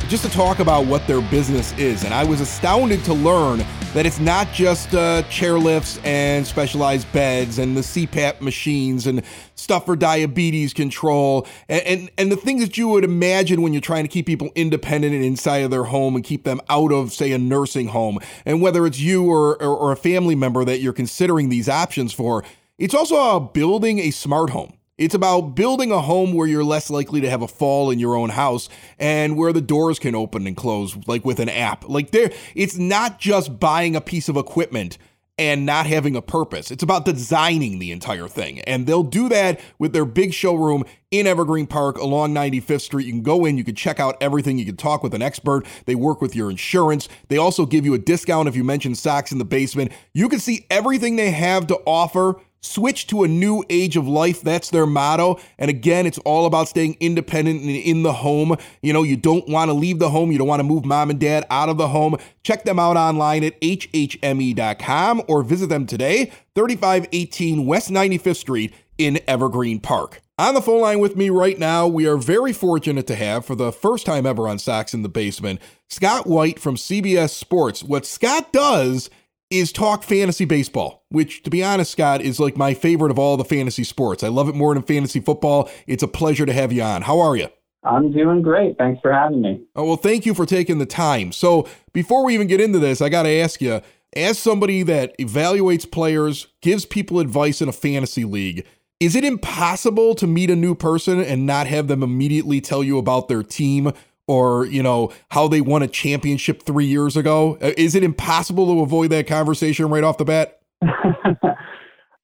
just 0.09 0.23
to 0.25 0.31
talk 0.31 0.61
about 0.61 0.87
what 0.87 1.07
their 1.07 1.21
business 1.21 1.73
is. 1.73 2.05
And 2.05 2.15
I 2.15 2.25
was 2.25 2.41
astounded 2.41 3.05
to 3.05 3.15
learn 3.15 3.65
that 3.95 4.05
it's 4.05 4.21
not 4.21 4.53
just 4.53 4.95
uh, 4.95 5.23
chairlifts 5.25 5.99
and 6.05 6.47
specialized 6.47 7.11
beds 7.13 7.59
and 7.59 7.77
the 7.77 7.81
CPAP 7.81 8.41
machines 8.41 9.07
and 9.07 9.23
stuff 9.55 9.87
for 9.87 9.97
diabetes 9.97 10.75
control 10.75 11.47
and, 11.69 11.83
and, 11.83 12.11
and 12.19 12.33
the 12.33 12.37
things 12.37 12.63
that 12.63 12.77
you 12.77 12.87
would 12.89 13.03
imagine 13.03 13.63
when 13.63 13.73
you're 13.73 13.81
trying 13.81 14.05
to 14.05 14.09
keep 14.09 14.27
people 14.27 14.51
independent 14.55 15.15
and 15.15 15.25
inside 15.25 15.59
of 15.59 15.71
their 15.71 15.85
home 15.85 16.15
and 16.17 16.25
keep 16.25 16.45
them 16.45 16.61
out 16.69 16.93
of, 16.93 17.13
say, 17.13 17.33
a 17.33 17.39
nursing 17.39 17.89
home. 17.89 18.19
And 18.45 18.61
whether 18.61 18.87
it's 18.87 19.01
you 19.01 19.25
or, 19.25 19.61
or, 19.63 19.75
or 19.77 19.93
a 19.93 19.97
family 19.97 20.35
member 20.35 20.65
that 20.65 20.81
you're 20.81 20.93
considering 20.93 21.49
these 21.49 21.69
options 21.69 22.13
for, 22.13 22.45
it's 22.77 22.95
also 22.95 23.41
building 23.41 23.99
a 23.99 24.11
smart 24.11 24.51
home. 24.51 24.78
It's 24.99 25.15
about 25.15 25.55
building 25.55 25.93
a 25.93 26.01
home 26.01 26.33
where 26.33 26.49
you're 26.49 26.65
less 26.65 26.91
likely 26.91 27.21
to 27.21 27.31
have 27.31 27.41
a 27.41 27.49
fall 27.49 27.91
in 27.91 28.01
your 28.01 28.17
own 28.17 28.31
house 28.31 28.69
and 28.99 29.37
where 29.37 29.53
the 29.53 29.61
doors 29.61 30.01
can 30.01 30.17
open 30.17 30.47
and 30.47 30.57
close 30.57 30.97
like 31.07 31.25
with 31.25 31.39
an 31.39 31.49
app. 31.49 31.89
Like 31.89 32.11
there 32.11 32.33
it's 32.57 32.77
not 32.77 33.21
just 33.21 33.61
buying 33.61 33.95
a 33.95 34.01
piece 34.01 34.29
of 34.29 34.37
equipment 34.37 34.99
and 35.39 35.65
not 35.65 35.87
having 35.87 36.17
a 36.17 36.23
purpose. 36.23 36.71
It's 36.73 36.83
about 36.83 37.05
designing 37.05 37.79
the 37.79 37.93
entire 37.93 38.27
thing. 38.27 38.61
And 38.63 38.87
they'll 38.87 39.05
do 39.05 39.29
that 39.29 39.61
with 39.79 39.93
their 39.93 40.05
big 40.05 40.35
showroom 40.35 40.85
in 41.13 41.29
Evergreen 41.29 41.69
Park 41.69 41.97
along 41.97 42.35
95th 42.35 42.81
Street. 42.81 43.07
You 43.07 43.13
can 43.13 43.23
go 43.23 43.45
in, 43.45 43.57
you 43.57 43.63
can 43.63 43.77
check 43.77 44.01
out 44.01 44.17
everything, 44.21 44.59
you 44.59 44.67
can 44.67 44.77
talk 44.77 45.03
with 45.03 45.15
an 45.15 45.23
expert. 45.23 45.65
They 45.87 45.95
work 45.95 46.21
with 46.21 46.35
your 46.35 46.51
insurance. 46.51 47.09
They 47.29 47.37
also 47.37 47.67
give 47.67 47.85
you 47.85 47.95
a 47.95 47.99
discount 47.99 48.49
if 48.49 48.57
you 48.57 48.65
mention 48.65 48.97
Sox 48.97 49.31
in 49.31 49.39
the 49.39 49.45
basement. 49.45 49.93
You 50.13 50.29
can 50.29 50.41
see 50.41 50.67
everything 50.71 51.15
they 51.15 51.31
have 51.31 51.69
to 51.69 51.77
offer 51.87 52.41
switch 52.61 53.07
to 53.09 53.23
a 53.25 53.29
new 53.29 53.65
age 53.71 53.97
of 53.97 54.07
life. 54.09 54.41
That's 54.43 54.71
their 54.71 54.87
motto. 54.87 55.39
And 55.59 55.71
again, 55.71 56.07
it's 56.07 56.19
all 56.19 56.47
about 56.47 56.69
staying 56.69 56.97
independent 57.01 57.61
and 57.61 57.71
in 57.71 58.03
the 58.03 58.13
home. 58.13 58.57
You 58.83 58.93
know, 58.93 59.03
you 59.03 59.17
don't 59.17 59.49
want 59.49 59.69
to 59.69 59.75
leave 59.75 59.99
the 59.99 60.11
home. 60.11 60.33
You 60.33 60.39
don't 60.39 60.49
want 60.49 60.61
to 60.61 60.65
move 60.65 60.85
mom 60.85 61.11
and 61.11 61.21
dad 61.21 61.47
out 61.51 61.69
of 61.69 61.77
the 61.77 61.89
home. 61.89 62.17
Check 62.43 62.65
them 62.65 62.79
out 62.79 62.97
online 62.97 63.45
at 63.45 63.61
hhme.com 63.61 65.23
or 65.29 65.43
visit 65.43 65.69
them 65.69 65.87
today, 65.87 66.33
3518 66.55 67.67
West 67.67 67.91
95th 67.91 68.37
Street 68.37 68.75
in 68.99 69.21
Evergreen 69.27 69.81
Park. 69.81 70.21
On 70.39 70.55
the 70.55 70.63
phone 70.63 70.81
line 70.81 71.01
with 71.01 71.17
me 71.17 71.31
right 71.31 71.59
now, 71.59 71.89
we 71.89 72.07
are 72.07 72.17
very 72.17 72.53
fortunate 72.53 73.09
to 73.09 73.17
have, 73.17 73.45
for 73.45 73.57
the 73.57 73.73
first 73.73 74.07
time 74.07 74.25
ever 74.25 74.47
on 74.47 74.61
Sox 74.61 74.95
in 74.95 75.03
the 75.03 75.09
Basement, 75.09 75.61
Scott 75.89 76.29
White 76.29 76.61
from 76.61 76.77
CBS 76.77 77.31
Sports. 77.31 77.83
What 77.83 78.07
Scott 78.07 78.53
does 78.53 79.11
is 79.51 79.73
talk 79.73 80.03
fantasy 80.03 80.45
baseball, 80.45 81.05
which, 81.09 81.43
to 81.43 81.51
be 81.51 81.63
honest, 81.63 81.93
Scott, 81.93 82.21
is 82.21 82.39
like 82.39 82.57
my 82.57 82.75
favorite 82.75 83.11
of 83.11 83.19
all 83.19 83.37
the 83.37 83.45
fantasy 83.45 83.85
sports. 83.85 84.23
I 84.23 84.29
love 84.29 84.49
it 84.49 84.55
more 84.55 84.75
than 84.75 84.83
fantasy 84.83 85.21
football. 85.21 85.71
It's 85.87 86.03
a 86.03 86.09
pleasure 86.09 86.47
to 86.47 86.53
have 86.53 86.73
you 86.73 86.83
on. 86.83 87.03
How 87.03 87.21
are 87.21 87.37
you? 87.37 87.49
I'm 87.85 88.13
doing 88.13 88.43
great. 88.43 88.77
Thanks 88.77 89.01
for 89.01 89.13
having 89.13 89.41
me. 89.41 89.63
Oh, 89.75 89.85
well, 89.85 89.97
thank 89.97 90.27
you 90.27 90.35
for 90.35 90.45
taking 90.45 90.79
the 90.79 90.87
time. 90.87 91.33
So, 91.33 91.67
before 91.93 92.25
we 92.25 92.35
even 92.35 92.47
get 92.47 92.61
into 92.61 92.79
this, 92.79 93.01
I 93.01 93.09
got 93.09 93.23
to 93.23 93.31
ask 93.31 93.63
you 93.63 93.81
as 94.17 94.39
somebody 94.39 94.83
that 94.83 95.17
evaluates 95.19 95.91
players, 95.91 96.49
gives 96.61 96.85
people 96.85 97.21
advice 97.21 97.63
in 97.63 97.69
a 97.69 97.73
fantasy 97.73 98.25
league, 98.25 98.67
is 99.01 99.15
it 99.15 99.25
impossible 99.25 100.15
to 100.17 100.27
meet 100.27 100.51
a 100.51 100.57
new 100.57 100.75
person 100.75 101.21
and 101.21 101.47
not 101.47 101.67
have 101.69 101.87
them 101.87 102.03
immediately 102.03 102.61
tell 102.61 102.83
you 102.83 102.99
about 102.99 103.29
their 103.29 103.43
team 103.43 103.93
or 104.29 104.67
you 104.67 104.83
know 104.83 105.13
how 105.31 105.49
they 105.49 105.61
won 105.61 105.83
a 105.83 105.89
championship 105.89 106.63
three 106.63 106.87
years 106.87 107.17
ago? 107.17 107.59
Uh, 107.61 107.73
is 107.77 107.97
it 107.97 108.05
impossible 108.05 108.67
to 108.67 108.83
avoid 108.83 109.11
that 109.11 109.27
conversation 109.27 109.89
right 109.89 110.05
off 110.05 110.19
the 110.19 110.25
bat? 110.25 110.61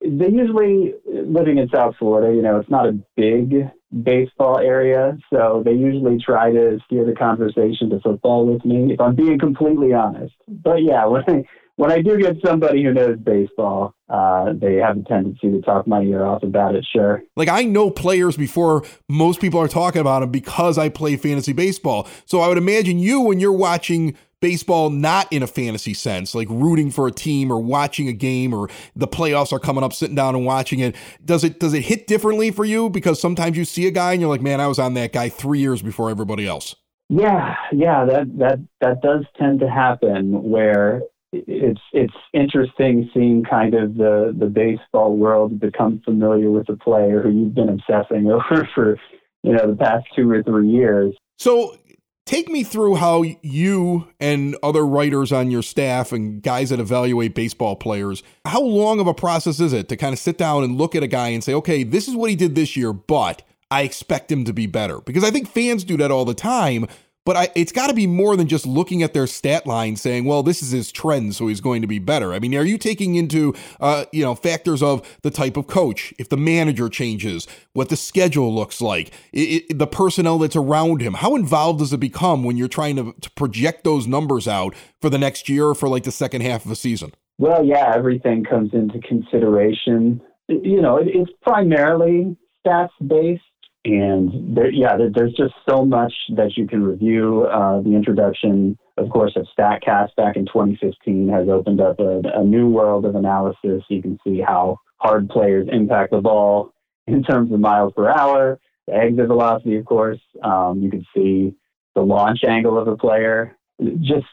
they 0.01 0.29
usually 0.29 0.95
living 1.07 1.59
in 1.59 1.69
South 1.75 1.97
Florida, 1.99 2.35
you 2.35 2.43
know, 2.43 2.59
it's 2.61 2.71
not 2.71 2.87
a 2.87 2.93
big 3.17 3.69
baseball 4.03 4.59
area, 4.59 5.17
so 5.33 5.63
they 5.65 5.73
usually 5.73 6.19
try 6.19 6.51
to 6.51 6.79
steer 6.87 7.05
the 7.05 7.15
conversation 7.15 7.91
to 7.91 8.01
football 8.01 8.47
with 8.47 8.65
me. 8.65 8.93
If 8.93 9.01
I'm 9.01 9.15
being 9.15 9.39
completely 9.39 9.93
honest, 9.93 10.35
but 10.49 10.83
yeah, 10.83 11.07
when 11.07 11.23
I, 11.29 11.45
when 11.77 11.91
I 11.91 12.03
do 12.03 12.19
get 12.19 12.37
somebody 12.45 12.85
who 12.85 12.93
knows 12.93 13.19
baseball, 13.19 13.95
uh, 14.09 14.53
they 14.53 14.77
have 14.77 14.99
a 14.99 15.03
tendency 15.03 15.51
to 15.51 15.61
talk 15.63 15.87
my 15.87 16.03
ear 16.03 16.25
off 16.25 16.43
about 16.43 16.75
it. 16.75 16.87
Sure. 16.91 17.23
Like 17.37 17.49
I 17.49 17.65
know 17.65 17.91
players 17.91 18.37
before 18.37 18.85
most 19.09 19.41
people 19.41 19.61
are 19.61 19.69
talking 19.69 20.01
about 20.01 20.21
them 20.21 20.31
because 20.31 20.79
I 20.79 20.89
play 20.89 21.17
fantasy 21.17 21.53
baseball. 21.53 22.07
So 22.27 22.41
I 22.41 22.49
would 22.49 22.59
imagine 22.59 22.99
you 22.99 23.21
when 23.21 23.41
you're 23.41 23.53
watching 23.53 24.17
baseball 24.41 24.91
not 24.91 25.27
in 25.33 25.43
a 25.43 25.47
fantasy 25.47 25.95
sense, 25.95 26.35
like 26.35 26.49
rooting 26.51 26.91
for 26.91 27.09
a 27.09 27.11
team 27.11 27.51
or 27.51 27.59
watching 27.59 28.09
a 28.09 28.13
game 28.13 28.53
or 28.53 28.69
the 28.95 29.09
playoffs 29.09 29.53
are 29.53 29.59
coming 29.59 29.83
up, 29.83 29.93
sitting 29.93 30.15
down 30.15 30.37
and 30.37 30.45
watching 30.45 30.81
it. 30.81 30.95
Does 31.25 31.43
it 31.43 31.59
does 31.59 31.75
it 31.75 31.83
hit 31.83 32.07
differently 32.07 32.51
for 32.51 32.65
you? 32.65 32.91
Because 32.91 33.21
sometimes 33.21 33.57
you 33.57 33.65
see 33.65 33.87
a 33.87 33.91
guy 33.91 34.13
and 34.13 34.21
you're 34.21 34.31
like, 34.31 34.43
man, 34.43 34.61
I 34.61 34.69
was 34.69 34.79
on 34.79 34.95
that 34.95 35.13
guy 35.13 35.29
three 35.29 35.61
years 35.61 35.83
before 35.83 36.11
everybody 36.11 36.47
else. 36.47 36.77
Yeah, 37.09 37.55
yeah, 37.73 38.05
that 38.05 38.39
that 38.39 38.59
that 38.81 39.03
does 39.03 39.25
tend 39.39 39.61
to 39.61 39.69
happen 39.69 40.43
where 40.43 41.03
it's 41.47 41.81
it's 41.93 42.15
interesting 42.33 43.11
seeing 43.13 43.45
kind 43.45 43.75
of 43.75 43.97
the 43.97 44.35
the 44.39 44.47
baseball 44.47 45.17
world 45.17 45.59
become 45.59 46.01
familiar 46.05 46.51
with 46.51 46.69
a 46.69 46.77
player 46.77 47.23
who 47.23 47.31
you've 47.31 47.55
been 47.55 47.69
obsessing 47.69 48.31
over 48.31 48.69
for 48.75 48.99
you 49.43 49.53
know 49.53 49.71
the 49.71 49.77
past 49.77 50.07
two 50.15 50.31
or 50.31 50.43
three 50.43 50.69
years. 50.69 51.15
So 51.39 51.77
take 52.27 52.49
me 52.49 52.63
through 52.63 52.97
how 52.97 53.25
you 53.43 54.09
and 54.21 54.57
other 54.63 54.87
writers 54.87 55.33
on 55.33 55.51
your 55.51 55.63
staff 55.63 56.13
and 56.13 56.43
guys 56.43 56.71
that 56.71 56.81
evaluate 56.81 57.35
baseball 57.35 57.77
players 57.77 58.23
how 58.47 58.63
long 58.63 58.99
of 58.99 59.07
a 59.07 59.13
process 59.13 59.61
is 59.61 59.73
it 59.73 59.89
to 59.89 59.97
kind 59.97 60.13
of 60.13 60.19
sit 60.19 60.39
down 60.39 60.65
and 60.65 60.79
look 60.79 60.95
at 60.95 61.03
a 61.03 61.07
guy 61.07 61.29
and 61.29 61.45
say 61.45 61.53
okay 61.53 61.83
this 61.83 62.09
is 62.09 62.17
what 62.17 62.31
he 62.31 62.37
did 62.37 62.55
this 62.55 62.77
year 62.77 62.93
but 62.95 63.43
I 63.71 63.83
expect 63.83 64.31
him 64.31 64.45
to 64.45 64.53
be 64.53 64.67
better 64.67 65.01
because 65.01 65.25
I 65.25 65.31
think 65.31 65.49
fans 65.49 65.85
do 65.85 65.97
that 65.99 66.11
all 66.11 66.25
the 66.25 66.35
time 66.35 66.87
but 67.25 67.37
I, 67.37 67.49
it's 67.55 67.73
got 67.73 67.89
to 67.89 67.95
be 67.95 68.07
more 68.07 68.37
than 68.37 68.49
just 68.49 68.67
looking 68.67 69.03
at 69.03 69.15
their 69.15 69.27
stat 69.27 69.67
line 69.67 69.97
saying, 69.97 70.25
well, 70.25 70.43
this 70.43 70.63
is 70.63 70.71
his 70.71 70.93
trend, 70.93 71.35
so 71.35 71.47
he's 71.47 71.61
going 71.61 71.83
to 71.83 71.89
be 71.89 71.99
better. 71.99 72.33
I 72.33 72.39
mean, 72.39 72.55
are 72.55 72.65
you 72.65 72.79
taking 72.79 73.15
into, 73.15 73.55
uh, 73.81 74.05
you 74.13 74.25
know, 74.25 74.35
factors 74.35 74.83
of 74.83 75.03
the 75.23 75.31
type 75.31 75.57
of 75.57 75.67
coach, 75.67 76.13
if 76.19 76.29
the 76.29 76.37
manager 76.37 76.89
changes, 76.89 77.47
what 77.73 77.89
the 77.89 77.97
schedule 77.97 78.55
looks 78.55 78.81
like, 78.81 79.11
it, 79.33 79.65
it, 79.71 79.79
the 79.79 79.87
personnel 79.87 80.39
that's 80.39 80.57
around 80.57 81.01
him? 81.01 81.15
How 81.15 81.35
involved 81.35 81.79
does 81.79 81.93
it 81.93 81.99
become 82.01 82.45
when 82.45 82.57
you're 82.57 82.69
trying 82.69 82.97
to, 82.97 83.15
to 83.21 83.31
project 83.31 83.85
those 83.85 84.07
numbers 84.07 84.47
out 84.47 84.75
for 85.01 85.09
the 85.09 85.19
next 85.19 85.49
year 85.49 85.67
or 85.67 85.75
for 85.75 85.89
like 85.89 86.05
the 86.05 86.13
second 86.13 86.43
half 86.43 86.65
of 86.65 86.71
a 86.71 86.77
season? 86.77 87.13
Well, 87.39 87.65
yeah, 87.65 87.93
everything 87.95 88.45
comes 88.45 88.71
into 88.75 89.01
consideration. 89.01 90.21
You 90.49 90.81
know, 90.81 90.99
it, 90.99 91.09
it's 91.09 91.33
primarily 91.43 92.37
stats 92.65 92.91
based 93.07 93.43
and 93.85 94.57
there, 94.57 94.71
yeah, 94.71 94.97
there's 94.97 95.35
just 95.35 95.55
so 95.69 95.85
much 95.85 96.13
that 96.37 96.57
you 96.57 96.67
can 96.67 96.83
review. 96.83 97.45
Uh, 97.45 97.83
the 97.83 97.95
introduction, 97.95 98.79
of 98.97 99.11
course, 99.11 99.37
of 99.37 99.47
StatCast 99.57 100.15
back 100.17 100.37
in 100.37 100.47
2015 100.47 101.29
has 101.29 101.49
opened 101.49 101.81
up 101.83 102.01
a, 102.01 102.23
a 102.35 102.43
new 102.43 102.69
world 102.69 103.05
of 103.05 103.15
analysis. 103.15 103.83
You 103.89 104.01
can 104.01 104.19
see 104.25 104.41
how 104.41 104.79
hard 104.97 105.29
players 105.29 105.69
impact 105.71 106.13
the 106.13 106.21
ball 106.21 106.73
in 107.07 107.23
terms 107.23 107.53
of 107.53 107.61
miles 107.61 107.93
per 107.95 108.09
hour, 108.09 108.59
the 108.87 108.95
exit 108.95 109.27
velocity, 109.27 109.77
of 109.77 109.85
course. 109.85 110.21
Um, 110.43 110.81
you 110.81 110.91
can 110.91 111.05
see 111.15 111.55
the 111.95 112.03
launch 112.03 112.41
angle 112.43 112.79
of 112.79 112.89
a 112.89 112.97
player, 112.97 113.57
just 114.01 114.27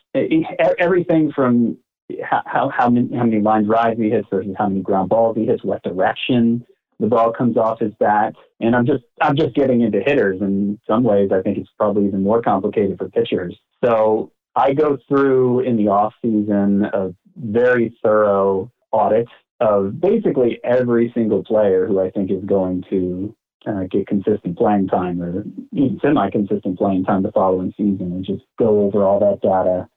everything 0.79 1.31
from 1.35 1.77
how 2.23 2.71
how 2.75 2.89
many, 2.89 3.15
how 3.15 3.23
many 3.23 3.41
line 3.41 3.65
drives 3.65 3.99
he 3.99 4.09
hits 4.09 4.27
versus 4.31 4.55
how 4.57 4.67
many 4.67 4.81
ground 4.81 5.09
balls 5.09 5.35
he 5.37 5.45
hits, 5.45 5.63
what 5.63 5.83
direction 5.83 6.65
the 7.01 7.07
ball 7.07 7.33
comes 7.33 7.57
off 7.57 7.79
his 7.79 7.93
bat. 7.99 8.33
And 8.61 8.75
I'm 8.75 8.85
just 8.85 9.03
I'm 9.21 9.35
just 9.35 9.55
getting 9.55 9.81
into 9.81 9.99
hitters. 10.05 10.39
In 10.39 10.79
some 10.87 11.03
ways, 11.03 11.31
I 11.33 11.41
think 11.41 11.57
it's 11.57 11.69
probably 11.77 12.05
even 12.05 12.23
more 12.23 12.41
complicated 12.41 12.97
for 12.97 13.09
pitchers. 13.09 13.57
So 13.83 14.31
I 14.55 14.73
go 14.73 14.97
through 15.07 15.61
in 15.61 15.75
the 15.77 15.87
off 15.87 16.13
season 16.21 16.85
a 16.85 17.13
very 17.35 17.97
thorough 18.03 18.71
audit 18.91 19.27
of 19.59 19.99
basically 19.99 20.59
every 20.63 21.11
single 21.13 21.43
player 21.43 21.87
who 21.87 21.99
I 21.99 22.11
think 22.11 22.31
is 22.31 22.43
going 22.45 22.83
to 22.89 23.35
uh, 23.65 23.83
get 23.89 24.07
consistent 24.07 24.57
playing 24.57 24.87
time 24.87 25.21
or 25.21 25.43
even 25.71 25.99
semi-consistent 26.01 26.77
playing 26.77 27.05
time 27.05 27.23
the 27.23 27.31
following 27.31 27.73
season, 27.77 28.11
and 28.11 28.25
just 28.25 28.43
go 28.57 28.81
over 28.81 29.03
all 29.03 29.19
that 29.19 29.41
data. 29.41 29.87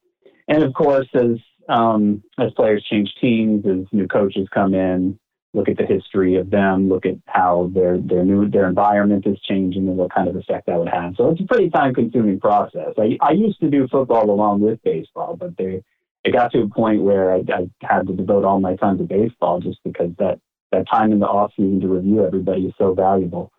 And 0.49 0.63
of 0.63 0.75
course, 0.75 1.09
as 1.15 1.39
um, 1.69 2.23
as 2.39 2.53
players 2.53 2.85
change 2.91 3.11
teams, 3.21 3.65
as 3.67 3.87
new 3.93 4.07
coaches 4.07 4.49
come 4.53 4.75
in, 4.75 5.19
look 5.55 5.69
at 5.69 5.79
the 5.79 5.87
history 5.87 6.37
of 6.37 6.51
them, 6.51 6.89
look 6.89 7.07
at 7.07 7.15
how 7.27 7.71
their 7.73 7.99
their 7.99 8.25
new 8.25 8.51
their 8.51 8.69
environment 8.69 9.27
is 9.27 9.41
changing 9.41 9.89
and 9.89 9.97
what 9.97 10.13
kind 10.13 10.29
of 10.29 10.37
effect 10.37 10.67
that 10.67 10.79
would 10.79 10.89
have. 10.89 11.15
So 11.17 11.31
it's 11.31 11.41
a 11.41 11.45
pretty 11.45 11.71
time 11.71 11.95
consuming 11.95 12.41
process. 12.41 12.95
I, 12.99 13.17
I 13.21 13.31
used 13.31 13.61
to 13.61 13.71
do 13.71 13.89
football 13.89 14.29
along 14.31 14.61
with 14.61 14.83
baseball, 14.83 15.37
but 15.37 15.57
they 15.57 15.83
it 16.25 16.33
got 16.33 16.53
to 16.53 16.63
a 16.63 16.69
point 16.69 17.03
where 17.03 17.33
I, 17.33 17.45
I 17.49 17.71
had 17.83 18.07
to 18.09 18.15
devote 18.15 18.45
all 18.45 18.61
my 18.61 18.77
time 18.77 18.99
to 18.99 19.05
baseball 19.05 19.61
just 19.61 19.79
because 19.85 20.11
that 20.19 20.41
that 20.73 20.87
time 20.89 21.13
in 21.13 21.21
the 21.21 21.27
off 21.27 21.53
season 21.57 21.81
to 21.81 21.89
review 21.89 22.27
everybody 22.27 22.67
is 22.67 22.75
so 22.77 22.95
valuable. 22.95 23.53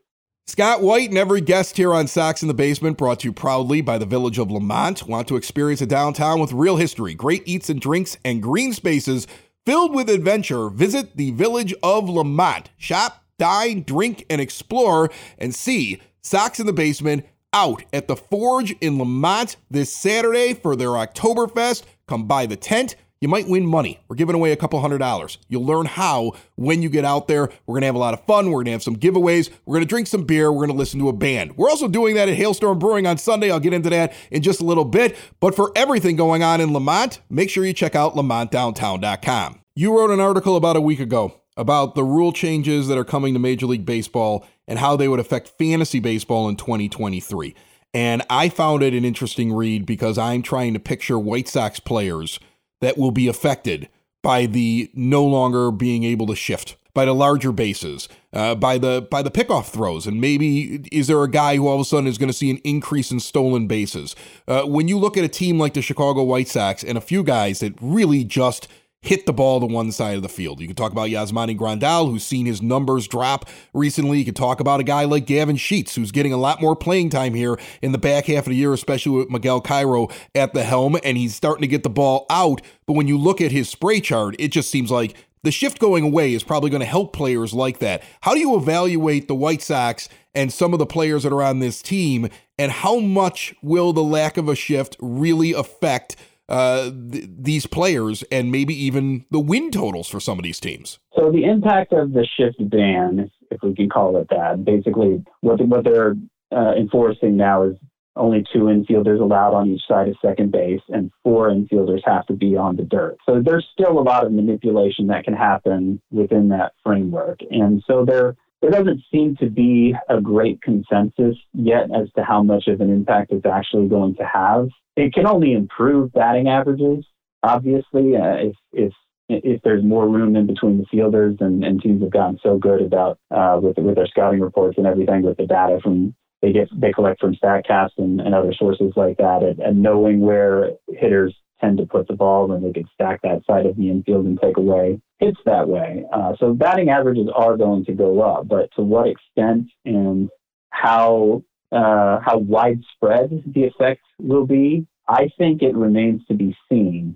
Scott 0.48 0.82
White 0.82 1.10
and 1.10 1.18
every 1.18 1.42
guest 1.42 1.76
here 1.76 1.92
on 1.92 2.06
Sox 2.06 2.44
in 2.44 2.48
the 2.48 2.54
Basement 2.54 3.00
brought 3.00 3.22
to 3.22 3.30
you 3.30 3.34
proudly 3.34 3.82
by 3.82 3.98
the 3.98 4.06
Village 4.06 4.38
of 4.38 4.52
Lemont. 4.52 5.08
Want 5.08 5.28
to 5.30 5.38
experience 5.38 5.82
a 5.82 5.88
downtown 5.88 6.40
with 6.40 6.52
real 6.52 6.76
history, 6.76 7.16
great 7.16 7.42
eats 7.48 7.68
and 7.70 7.82
drinks, 7.82 8.18
and 8.24 8.44
green 8.44 8.72
spaces 8.72 9.26
Filled 9.66 9.96
with 9.96 10.12
adventure, 10.12 10.70
visit 10.70 11.18
the 11.18 11.32
village 11.32 11.74
of 11.82 12.08
Lemont. 12.08 12.70
Shop, 12.78 13.24
dine, 13.40 13.82
drink, 13.82 14.24
and 14.30 14.40
explore 14.40 15.10
and 15.40 15.56
see 15.56 16.00
Sox 16.22 16.60
in 16.60 16.68
the 16.68 16.74
Basement 16.74 17.26
out 17.52 17.84
at 17.92 18.08
the 18.08 18.16
Forge 18.16 18.76
in 18.80 19.00
Lemont 19.00 19.56
this 19.72 19.92
Saturday 19.92 20.54
for 20.54 20.76
their 20.76 20.90
Oktoberfest. 20.90 21.82
Come 22.06 22.28
by 22.28 22.46
the 22.46 22.56
tent 22.56 22.96
you 23.26 23.30
might 23.30 23.48
win 23.48 23.66
money. 23.66 24.00
We're 24.08 24.18
giving 24.18 24.36
away 24.36 24.52
a 24.52 24.56
couple 24.56 24.80
hundred 24.80 25.00
dollars. 25.00 25.40
You'll 25.50 25.66
learn 25.66 25.88
how 25.88 26.34
when 26.58 26.84
you 26.84 26.90
get 26.90 27.06
out 27.06 27.28
there. 27.28 27.50
We're 27.66 27.74
going 27.74 27.82
to 27.82 27.88
have 27.88 27.96
a 27.96 27.98
lot 27.98 28.14
of 28.14 28.24
fun. 28.28 28.52
We're 28.52 28.58
going 28.58 28.66
to 28.66 28.72
have 28.74 28.84
some 28.84 28.98
giveaways. 28.98 29.50
We're 29.66 29.78
going 29.78 29.84
to 29.84 29.90
drink 29.90 30.06
some 30.06 30.26
beer. 30.26 30.52
We're 30.52 30.68
going 30.68 30.78
to 30.78 30.78
listen 30.78 31.00
to 31.00 31.10
a 31.10 31.14
band. 31.14 31.58
We're 31.58 31.72
also 31.72 31.88
doing 31.88 32.14
that 32.18 32.30
at 32.30 32.36
Hailstorm 32.36 32.78
Brewing 32.78 33.08
on 33.08 33.18
Sunday. 33.18 33.50
I'll 33.50 33.60
get 33.60 33.74
into 33.74 33.90
that 33.90 34.14
in 34.30 34.44
just 34.44 34.62
a 34.62 34.64
little 34.64 34.86
bit. 34.86 35.18
But 35.40 35.56
for 35.56 35.72
everything 35.76 36.16
going 36.16 36.44
on 36.44 36.62
in 36.62 36.72
Lemont, 36.72 37.20
make 37.32 37.50
sure 37.50 37.66
you 37.66 37.74
check 37.74 37.96
out 37.96 38.14
lemontdowntown.com. 38.14 39.60
You 39.74 39.98
wrote 39.98 40.12
an 40.12 40.20
article 40.20 40.56
about 40.56 40.76
a 40.76 40.82
week 40.82 41.00
ago 41.00 41.42
about 41.58 41.96
the 41.96 42.04
rule 42.04 42.32
changes 42.32 42.88
that 42.90 42.98
are 43.00 43.04
coming 43.04 43.34
to 43.34 43.40
Major 43.40 43.66
League 43.66 43.88
Baseball 43.88 44.46
and 44.68 44.78
how 44.78 44.96
they 44.96 45.08
would 45.08 45.20
affect 45.20 45.54
fantasy 45.58 46.00
baseball 46.00 46.48
in 46.48 46.58
2023. 46.58 47.56
And 47.92 48.22
I 48.30 48.50
found 48.50 48.84
it 48.84 48.94
an 48.94 49.04
interesting 49.04 49.52
read 49.52 49.88
because 49.88 50.20
I'm 50.20 50.44
trying 50.44 50.76
to 50.76 50.80
picture 50.80 51.18
White 51.18 51.48
Sox 51.48 51.80
players– 51.80 52.40
that 52.82 52.98
will 52.98 53.12
be 53.12 53.28
affected 53.28 53.90
by 54.22 54.46
the 54.46 54.90
no 54.94 55.24
longer 55.24 55.72
being 55.72 56.04
able 56.04 56.28
to 56.28 56.36
shift 56.36 56.76
by 56.96 57.06
the 57.06 57.14
larger 57.14 57.52
bases, 57.52 58.08
uh, 58.34 58.56
by 58.56 58.78
the 58.80 59.06
by 59.12 59.22
the 59.22 59.30
pickoff 59.30 59.68
throws, 59.68 60.08
and 60.08 60.20
maybe 60.20 60.82
is 60.92 61.08
there 61.08 61.22
a 61.22 61.30
guy 61.30 61.58
who 61.58 61.68
all 61.68 61.76
of 61.76 61.82
a 61.82 61.86
sudden 61.86 62.08
is 62.08 62.18
going 62.18 62.30
to 62.30 62.34
see 62.34 62.50
an 62.50 62.58
increase 62.64 63.12
in 63.12 63.20
stolen 63.20 63.68
bases? 63.68 64.16
Uh, 64.48 64.64
when 64.64 64.88
you 64.88 64.98
look 64.98 65.18
at 65.18 65.24
a 65.24 65.28
team 65.28 65.60
like 65.60 65.74
the 65.74 65.82
Chicago 65.82 66.24
White 66.24 66.48
Sox 66.48 66.84
and 66.84 66.98
a 66.98 67.02
few 67.02 67.22
guys 67.22 67.60
that 67.60 67.76
really 67.82 68.24
just 68.24 68.68
hit 69.08 69.26
the 69.26 69.34
ball 69.34 69.60
to 69.60 69.66
one 69.66 69.92
side 69.92 70.16
of 70.16 70.22
the 70.22 70.30
field. 70.30 70.60
You 70.60 70.68
can 70.68 70.76
talk 70.76 70.92
about 70.92 71.10
Yasmani 71.10 71.58
Grandal, 71.58 72.10
who's 72.10 72.24
seen 72.24 72.46
his 72.46 72.62
numbers 72.62 73.08
drop 73.08 73.50
recently. 73.74 74.20
You 74.20 74.26
can 74.26 74.34
talk 74.34 74.60
about 74.60 74.80
a 74.80 74.84
guy 74.84 75.06
like 75.06 75.26
Gavin 75.26 75.58
Sheets, 75.58 75.96
who's 75.96 76.12
getting 76.12 76.34
a 76.34 76.38
lot 76.38 76.62
more 76.62 76.76
playing 76.76 77.10
time 77.10 77.34
here 77.34 77.58
in 77.82 77.92
the 77.92 77.98
back 77.98 78.26
half 78.26 78.46
of 78.46 78.52
the 78.52 78.56
year, 78.56 78.74
especially 78.74 79.18
with 79.18 79.30
Miguel 79.30 79.62
Cairo 79.62 80.10
at 80.34 80.54
the 80.54 80.64
helm, 80.64 80.98
and 81.04 81.18
he's 81.18 81.36
starting 81.36 81.62
to 81.62 81.68
get 81.68 81.84
the 81.84 81.90
ball 81.90 82.26
out. 82.30 82.62
But 82.86 82.94
when 82.94 83.08
you 83.08 83.18
look 83.18 83.42
at 83.42 83.52
his 83.52 83.70
spray 83.70 84.02
chart, 84.02 84.36
it 84.40 84.50
just 84.50 84.70
seems 84.70 84.92
like 84.92 85.16
the 85.44 85.52
shift 85.52 85.80
going 85.80 86.04
away 86.04 86.34
is 86.34 86.44
probably 86.44 86.72
going 86.72 86.82
to 86.82 86.88
help 86.88 87.14
players 87.14 87.54
like 87.54 87.80
that. 87.80 88.02
How 88.22 88.34
do 88.34 88.40
you 88.40 88.56
evaluate 88.58 89.28
the 89.28 89.36
White 89.36 89.62
Sox 89.62 90.10
and 90.34 90.52
some 90.52 90.74
of 90.74 90.80
the 90.80 90.86
players 90.88 91.24
that 91.24 91.32
are 91.32 91.44
on 91.44 91.60
this 91.60 91.82
team, 91.82 92.30
and 92.58 92.72
how 92.72 93.00
much 93.00 93.54
will 93.62 93.94
the 93.94 94.04
lack 94.04 94.38
of 94.38 94.50
a 94.50 94.56
shift 94.56 94.98
really 95.00 95.54
affect? 95.54 96.16
Uh, 96.50 96.92
th- 97.12 97.26
these 97.38 97.66
players 97.66 98.24
and 98.32 98.52
maybe 98.52 98.74
even 98.74 99.26
the 99.32 99.40
win 99.40 99.72
totals 99.72 100.08
for 100.08 100.20
some 100.20 100.38
of 100.38 100.44
these 100.44 100.60
teams? 100.60 101.00
So 101.16 101.32
the 101.32 101.46
impact 101.46 101.94
of 101.94 102.14
the 102.14 102.28
shift 102.38 102.58
ban, 102.70 103.32
if 103.52 103.62
we 103.64 103.76
can 103.76 103.90
call 103.90 104.18
it 104.18 104.28
that, 104.30 104.64
basically 104.66 105.24
what 105.42 105.60
what 105.68 105.84
they're 105.84 106.16
uh, 106.52 106.74
enforcing 106.76 107.38
now 107.38 107.64
is 107.64 107.76
only 108.18 108.46
two 108.54 108.64
infielders 108.64 109.20
allowed 109.20 109.54
on 109.54 109.70
each 109.70 109.82
side 109.88 110.08
of 110.08 110.16
second 110.22 110.52
base, 110.52 110.82
and 110.90 111.12
four 111.24 111.50
infielders 111.50 112.00
have 112.06 112.26
to 112.28 112.34
be 112.34 112.56
on 112.56 112.78
the 112.78 112.84
dirt. 112.84 113.18
So 113.26 113.42
there's 113.44 113.68
still 113.74 114.00
a 114.00 114.02
lot 114.02 114.26
of 114.26 114.32
manipulation 114.32 115.08
that 115.08 115.26
can 115.26 115.34
happen 115.34 116.02
within 116.12 116.50
that 116.50 116.74
framework, 116.84 117.40
and 117.52 117.84
so 117.86 118.06
there 118.06 118.36
there 118.72 118.84
doesn't 118.84 119.02
seem 119.12 119.36
to 119.38 119.50
be 119.50 119.94
a 120.10 120.20
great 120.20 120.62
consensus 120.62 121.36
yet 121.54 121.86
as 121.96 122.12
to 122.16 122.24
how 122.24 122.42
much 122.42 122.68
of 122.68 122.82
an 122.82 122.92
impact 122.92 123.32
it's 123.32 123.46
actually 123.46 123.88
going 123.88 124.16
to 124.16 124.24
have 124.24 124.70
it 124.96 125.14
can 125.14 125.28
only 125.28 125.54
improve 125.54 126.14
batting 126.14 126.48
averages. 126.48 127.06
Obviously, 127.44 128.16
uh, 128.16 128.36
if 128.38 128.56
if 128.72 128.94
if 129.28 129.62
there's 129.64 129.84
more 129.84 130.08
room 130.08 130.36
in 130.36 130.46
between 130.46 130.78
the 130.78 130.86
fielders 130.90 131.38
and, 131.40 131.64
and 131.64 131.82
teams 131.82 132.02
have 132.02 132.12
gotten 132.12 132.40
so 132.44 132.58
good 132.58 132.82
about 132.82 133.20
uh, 133.32 133.60
with 133.62 133.78
with 133.78 133.96
their 133.96 134.08
scouting 134.08 134.40
reports 134.40 134.78
and 134.78 134.88
everything 134.88 135.24
with 135.24 135.38
the 135.38 135.46
data 135.46 135.80
from 135.84 136.16
they 136.42 136.52
get 136.52 136.70
they 136.80 136.92
collect 136.92 137.20
from 137.20 137.36
Statcast 137.36 137.92
and, 137.98 138.22
and 138.22 138.34
other 138.34 138.54
sources 138.54 138.94
like 138.96 139.18
that 139.18 139.44
and, 139.44 139.60
and 139.60 139.82
knowing 139.82 140.22
where 140.22 140.72
hitters 140.88 141.36
tend 141.62 141.78
to 141.78 141.86
put 141.86 142.08
the 142.08 142.16
ball 142.16 142.52
and 142.52 142.64
they 142.64 142.74
can 142.74 142.88
stack 142.94 143.22
that 143.22 143.42
side 143.46 143.66
of 143.66 143.76
the 143.78 143.90
infield 143.90 144.26
and 144.26 144.40
take 144.42 144.58
away 144.58 145.00
hits 145.20 145.40
that 145.46 145.68
way. 145.68 146.06
Uh, 146.12 146.34
so 146.40 146.54
batting 146.54 146.90
averages 146.90 147.28
are 147.34 147.58
going 147.58 147.86
to 147.86 147.94
go 147.94 148.22
up, 148.22 148.48
but 148.48 148.70
to 148.76 148.82
what 148.82 149.08
extent 149.08 149.68
and 149.86 150.30
how 150.70 151.44
uh, 151.72 152.20
how 152.24 152.38
widespread 152.38 153.44
the 153.48 153.64
effect 153.64 154.02
will 154.20 154.46
be, 154.46 154.86
I 155.08 155.30
think 155.38 155.62
it 155.62 155.76
remains 155.76 156.22
to 156.28 156.34
be 156.34 156.56
seen. 156.70 157.16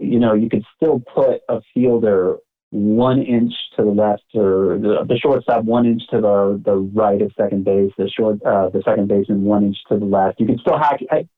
You 0.00 0.18
know, 0.18 0.34
you 0.34 0.48
could 0.48 0.64
still 0.76 1.00
put 1.14 1.40
a 1.48 1.60
fielder 1.72 2.36
one 2.70 3.22
inch 3.22 3.52
to 3.76 3.84
the 3.84 3.90
left 3.90 4.24
or 4.34 4.78
the, 4.78 5.04
the 5.08 5.16
shortstop 5.16 5.64
one 5.64 5.86
inch 5.86 6.02
to 6.10 6.20
the, 6.20 6.60
the 6.64 6.74
right 6.74 7.22
of 7.22 7.30
second 7.38 7.64
base, 7.64 7.92
the 7.96 8.08
short 8.08 8.42
uh, 8.42 8.68
the 8.70 8.82
second 8.84 9.08
baseman 9.08 9.44
one 9.44 9.64
inch 9.64 9.76
to 9.88 9.98
the 9.98 10.04
left. 10.04 10.40
You 10.40 10.46
could 10.46 10.60
still 10.60 10.80